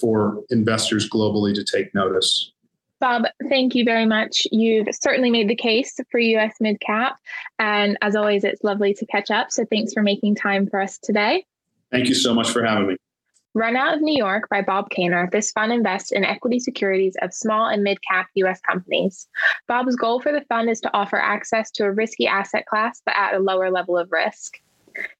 for 0.00 0.42
investors 0.48 1.08
globally 1.08 1.54
to 1.54 1.64
take 1.64 1.94
notice. 1.94 2.52
Bob, 2.98 3.24
thank 3.48 3.74
you 3.74 3.84
very 3.84 4.06
much. 4.06 4.46
You've 4.50 4.88
certainly 4.92 5.30
made 5.30 5.48
the 5.48 5.54
case 5.54 6.00
for 6.10 6.18
US 6.18 6.54
mid 6.60 6.80
cap. 6.80 7.18
And 7.58 7.98
as 8.00 8.16
always, 8.16 8.42
it's 8.42 8.64
lovely 8.64 8.94
to 8.94 9.06
catch 9.06 9.30
up. 9.30 9.52
So 9.52 9.66
thanks 9.66 9.92
for 9.92 10.02
making 10.02 10.36
time 10.36 10.66
for 10.66 10.80
us 10.80 10.98
today. 10.98 11.44
Thank 11.90 12.08
you 12.08 12.14
so 12.14 12.34
much 12.34 12.50
for 12.50 12.64
having 12.64 12.88
me. 12.88 12.96
Run 13.54 13.76
out 13.76 13.94
of 13.94 14.02
New 14.02 14.16
York 14.16 14.48
by 14.50 14.60
Bob 14.62 14.88
Kaynor, 14.90 15.30
this 15.32 15.50
fund 15.50 15.72
invests 15.72 16.12
in 16.12 16.24
equity 16.24 16.60
securities 16.60 17.16
of 17.22 17.32
small 17.32 17.66
and 17.66 17.82
mid 17.82 17.98
cap 18.02 18.28
US 18.34 18.60
companies. 18.60 19.26
Bob's 19.66 19.96
goal 19.96 20.20
for 20.20 20.32
the 20.32 20.42
fund 20.42 20.68
is 20.70 20.80
to 20.82 20.94
offer 20.94 21.16
access 21.16 21.70
to 21.72 21.84
a 21.84 21.90
risky 21.90 22.26
asset 22.26 22.66
class, 22.66 23.00
but 23.04 23.16
at 23.16 23.34
a 23.34 23.40
lower 23.40 23.70
level 23.70 23.96
of 23.96 24.12
risk. 24.12 24.60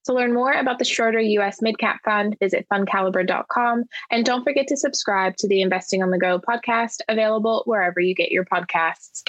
To 0.07 0.13
learn 0.13 0.35
more 0.35 0.53
about 0.53 0.79
the 0.79 0.85
Schroder 0.85 1.21
US 1.21 1.61
Midcap 1.61 1.99
Fund, 2.05 2.37
visit 2.41 2.67
fundcalibre.com. 2.71 3.85
And 4.11 4.25
don't 4.25 4.45
forget 4.45 4.67
to 4.69 4.77
subscribe 4.77 5.37
to 5.39 5.49
the 5.49 5.63
Investing 5.63 6.03
on 6.03 6.11
the 6.11 6.19
Go 6.19 6.39
podcast, 6.39 7.01
available 7.09 7.63
wherever 7.67 8.01
you 8.01 8.15
get 8.15 8.31
your 8.31 8.45
podcasts. 8.45 9.23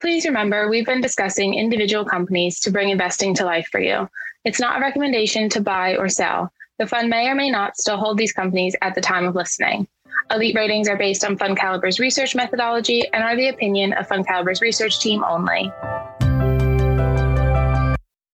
Please 0.00 0.24
remember, 0.24 0.68
we've 0.68 0.86
been 0.86 1.02
discussing 1.02 1.54
individual 1.54 2.04
companies 2.04 2.58
to 2.60 2.70
bring 2.70 2.88
investing 2.88 3.34
to 3.34 3.44
life 3.44 3.68
for 3.70 3.80
you. 3.80 4.08
It's 4.44 4.60
not 4.60 4.78
a 4.78 4.80
recommendation 4.80 5.50
to 5.50 5.60
buy 5.60 5.96
or 5.96 6.08
sell. 6.08 6.50
The 6.80 6.86
fund 6.86 7.10
may 7.10 7.28
or 7.28 7.34
may 7.34 7.50
not 7.50 7.76
still 7.76 7.98
hold 7.98 8.16
these 8.16 8.32
companies 8.32 8.74
at 8.80 8.94
the 8.94 9.02
time 9.02 9.26
of 9.26 9.34
listening. 9.34 9.86
Elite 10.30 10.54
ratings 10.56 10.88
are 10.88 10.96
based 10.96 11.26
on 11.26 11.36
FundCalibre's 11.36 12.00
research 12.00 12.34
methodology 12.34 13.06
and 13.12 13.22
are 13.22 13.36
the 13.36 13.48
opinion 13.48 13.92
of 13.92 14.08
FundCalibre's 14.08 14.62
research 14.62 14.98
team 14.98 15.22
only. 15.22 15.70